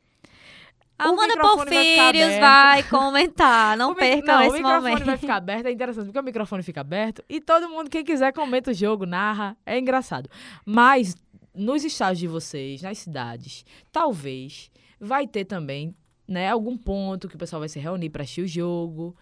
Amanda 0.98 1.36
vai 1.36 1.56
Porfírios 1.56 2.24
aberto. 2.24 2.40
vai 2.40 2.82
comentar, 2.84 3.76
não 3.76 3.94
percam 3.96 4.40
esse 4.40 4.50
o 4.50 4.52
microfone 4.54 4.80
momento. 4.82 5.04
vai 5.04 5.16
ficar 5.16 5.36
aberto, 5.36 5.66
é 5.66 5.70
interessante, 5.70 6.06
porque 6.06 6.18
o 6.18 6.22
microfone 6.22 6.62
fica 6.62 6.80
aberto 6.80 7.22
e 7.28 7.40
todo 7.40 7.68
mundo, 7.68 7.90
quem 7.90 8.02
quiser, 8.04 8.32
comenta 8.32 8.70
o 8.70 8.74
jogo, 8.74 9.04
narra, 9.04 9.56
é 9.66 9.78
engraçado. 9.78 10.28
Mas 10.64 11.14
nos 11.54 11.84
estados 11.84 12.18
de 12.18 12.26
vocês, 12.26 12.82
nas 12.82 12.98
cidades, 12.98 13.64
talvez 13.92 14.70
vai 15.00 15.26
ter 15.26 15.44
também, 15.44 15.94
né, 16.26 16.50
algum 16.50 16.76
ponto 16.76 17.28
que 17.28 17.36
o 17.36 17.38
pessoal 17.38 17.60
vai 17.60 17.68
se 17.68 17.78
reunir 17.78 18.10
para 18.10 18.22
assistir 18.22 18.42
o 18.42 18.48
jogo. 18.48 19.16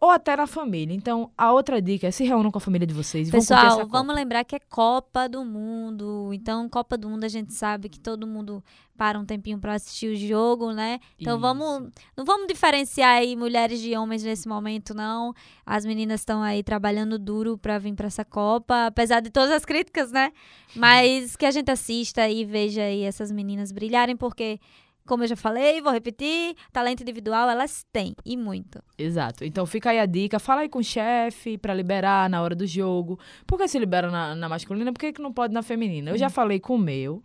Ou 0.00 0.10
até 0.10 0.36
na 0.36 0.46
família. 0.46 0.94
Então, 0.94 1.30
a 1.36 1.52
outra 1.52 1.82
dica 1.82 2.06
é 2.06 2.10
se 2.12 2.24
reúnam 2.24 2.52
com 2.52 2.58
a 2.58 2.60
família 2.60 2.86
de 2.86 2.94
vocês. 2.94 3.30
Pessoal, 3.30 3.84
vamos 3.88 4.14
lembrar 4.14 4.44
que 4.44 4.54
é 4.54 4.60
Copa 4.60 5.28
do 5.28 5.44
Mundo. 5.44 6.30
Então, 6.32 6.68
Copa 6.68 6.96
do 6.96 7.08
Mundo 7.08 7.24
a 7.24 7.28
gente 7.28 7.52
sabe 7.52 7.88
que 7.88 7.98
todo 7.98 8.24
mundo 8.24 8.62
para 8.96 9.18
um 9.18 9.24
tempinho 9.24 9.58
para 9.58 9.74
assistir 9.74 10.08
o 10.08 10.16
jogo, 10.16 10.72
né? 10.72 11.00
Então, 11.18 11.34
Isso. 11.34 11.40
vamos, 11.40 11.90
não 12.16 12.24
vamos 12.24 12.46
diferenciar 12.46 13.16
aí 13.16 13.34
mulheres 13.34 13.80
de 13.80 13.96
homens 13.96 14.22
nesse 14.22 14.48
momento, 14.48 14.94
não. 14.94 15.34
As 15.66 15.84
meninas 15.84 16.20
estão 16.20 16.42
aí 16.42 16.62
trabalhando 16.62 17.18
duro 17.18 17.58
para 17.58 17.78
vir 17.78 17.94
para 17.94 18.06
essa 18.06 18.24
Copa, 18.24 18.86
apesar 18.86 19.20
de 19.20 19.30
todas 19.30 19.50
as 19.50 19.64
críticas, 19.64 20.12
né? 20.12 20.32
Mas 20.76 21.34
que 21.34 21.46
a 21.46 21.50
gente 21.50 21.70
assista 21.70 22.28
e 22.28 22.44
veja 22.44 22.82
aí 22.82 23.02
essas 23.02 23.32
meninas 23.32 23.72
brilharem, 23.72 24.16
porque 24.16 24.60
como 25.08 25.24
eu 25.24 25.28
já 25.28 25.36
falei, 25.36 25.80
vou 25.80 25.92
repetir, 25.92 26.54
talento 26.70 27.00
individual 27.00 27.48
elas 27.48 27.84
têm 27.90 28.14
e 28.24 28.36
muito. 28.36 28.82
Exato. 28.98 29.44
Então 29.44 29.64
fica 29.64 29.90
aí 29.90 29.98
a 29.98 30.06
dica. 30.06 30.38
Fala 30.38 30.60
aí 30.60 30.68
com 30.68 30.78
o 30.78 30.84
chefe 30.84 31.56
pra 31.56 31.72
liberar 31.72 32.28
na 32.28 32.42
hora 32.42 32.54
do 32.54 32.66
jogo. 32.66 33.18
Por 33.46 33.58
que 33.58 33.66
se 33.66 33.78
libera 33.78 34.10
na, 34.10 34.34
na 34.34 34.48
masculina? 34.48 34.92
Por 34.92 35.00
que, 35.00 35.14
que 35.14 35.22
não 35.22 35.32
pode 35.32 35.54
na 35.54 35.62
feminina? 35.62 36.10
Eu 36.10 36.18
já 36.18 36.28
falei 36.28 36.60
com 36.60 36.74
o 36.74 36.78
meu. 36.78 37.22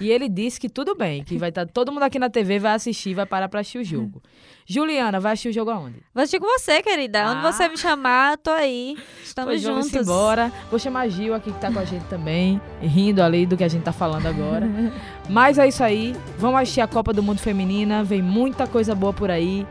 E 0.00 0.10
ele 0.10 0.28
disse 0.28 0.58
que 0.58 0.68
tudo 0.68 0.94
bem, 0.96 1.22
que 1.22 1.36
vai 1.36 1.50
estar 1.50 1.66
todo 1.66 1.92
mundo 1.92 2.04
aqui 2.04 2.18
na 2.18 2.30
TV, 2.30 2.58
vai 2.58 2.72
assistir, 2.74 3.14
vai 3.14 3.26
parar 3.26 3.48
pra 3.48 3.60
assistir 3.60 3.78
o 3.78 3.84
jogo. 3.84 4.22
Juliana, 4.68 5.20
vai 5.20 5.32
assistir 5.32 5.50
o 5.50 5.52
jogo 5.52 5.70
aonde? 5.70 6.02
Vou 6.12 6.22
assistir 6.22 6.40
com 6.40 6.46
você, 6.58 6.82
querida. 6.82 7.30
Onde 7.30 7.46
Ah. 7.46 7.52
você 7.52 7.68
me 7.68 7.76
chamar, 7.78 8.36
tô 8.38 8.50
aí. 8.50 8.96
Estamos 9.22 9.50
Pois 9.52 9.62
vamos 9.62 9.86
juntos. 9.86 10.00
embora. 10.02 10.50
Vou 10.70 10.78
chamar 10.78 11.00
a 11.02 11.08
Gil 11.08 11.34
aqui 11.34 11.52
que 11.52 11.58
tá 11.60 11.70
com 11.70 11.78
a 11.78 11.84
gente 11.84 12.04
também, 12.06 12.60
rindo 12.80 13.22
ali 13.22 13.46
do 13.46 13.56
que 13.56 13.62
a 13.64 13.68
gente 13.68 13.84
tá 13.84 13.92
falando 13.92 14.26
agora. 14.26 14.66
Mas 15.28 15.56
é 15.58 15.68
isso 15.68 15.84
aí. 15.84 16.16
Vamos 16.38 16.60
assistir 16.60 16.80
a 16.80 16.86
Copa 16.88 17.12
do 17.12 17.22
Mundo 17.22 17.38
Feminina. 17.38 18.02
Vem 18.02 18.20
muita 18.22 18.66
coisa 18.66 18.94
boa 18.94 19.12
por 19.12 19.30
aí. 19.30 19.66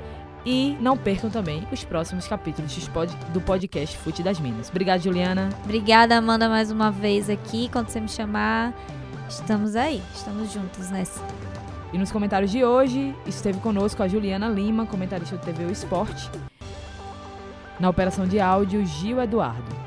E 0.48 0.78
não 0.80 0.96
percam 0.96 1.28
também 1.30 1.68
os 1.72 1.84
próximos 1.84 2.28
capítulos 2.28 2.72
do 3.34 3.42
podcast 3.42 3.98
Fute 3.98 4.22
das 4.22 4.40
Minas. 4.40 4.70
Obrigada, 4.70 5.00
Juliana. 5.02 5.50
Obrigada, 5.64 6.16
Amanda, 6.18 6.48
mais 6.48 6.70
uma 6.70 6.92
vez 6.92 7.32
aqui. 7.32 7.68
Quando 7.72 7.90
você 7.90 8.00
me 8.00 8.08
chamar, 8.08 8.72
estamos 9.28 9.76
aí. 9.76 10.04
Estamos 10.14 10.54
juntos 10.54 10.92
nessa. 10.92 11.20
E 11.96 11.98
nos 11.98 12.12
comentários 12.12 12.52
de 12.52 12.62
hoje, 12.62 13.16
esteve 13.26 13.62
conosco 13.62 14.04
a 14.04 14.08
Juliana 14.10 14.50
Lima, 14.50 14.86
comentarista 14.86 15.38
do 15.38 15.46
TV 15.46 15.64
O 15.64 15.72
Esporte. 15.72 16.30
Na 17.80 17.90
operação 17.90 18.28
de 18.28 18.38
áudio, 18.38 18.86
Gil 18.86 19.22
Eduardo. 19.22 19.85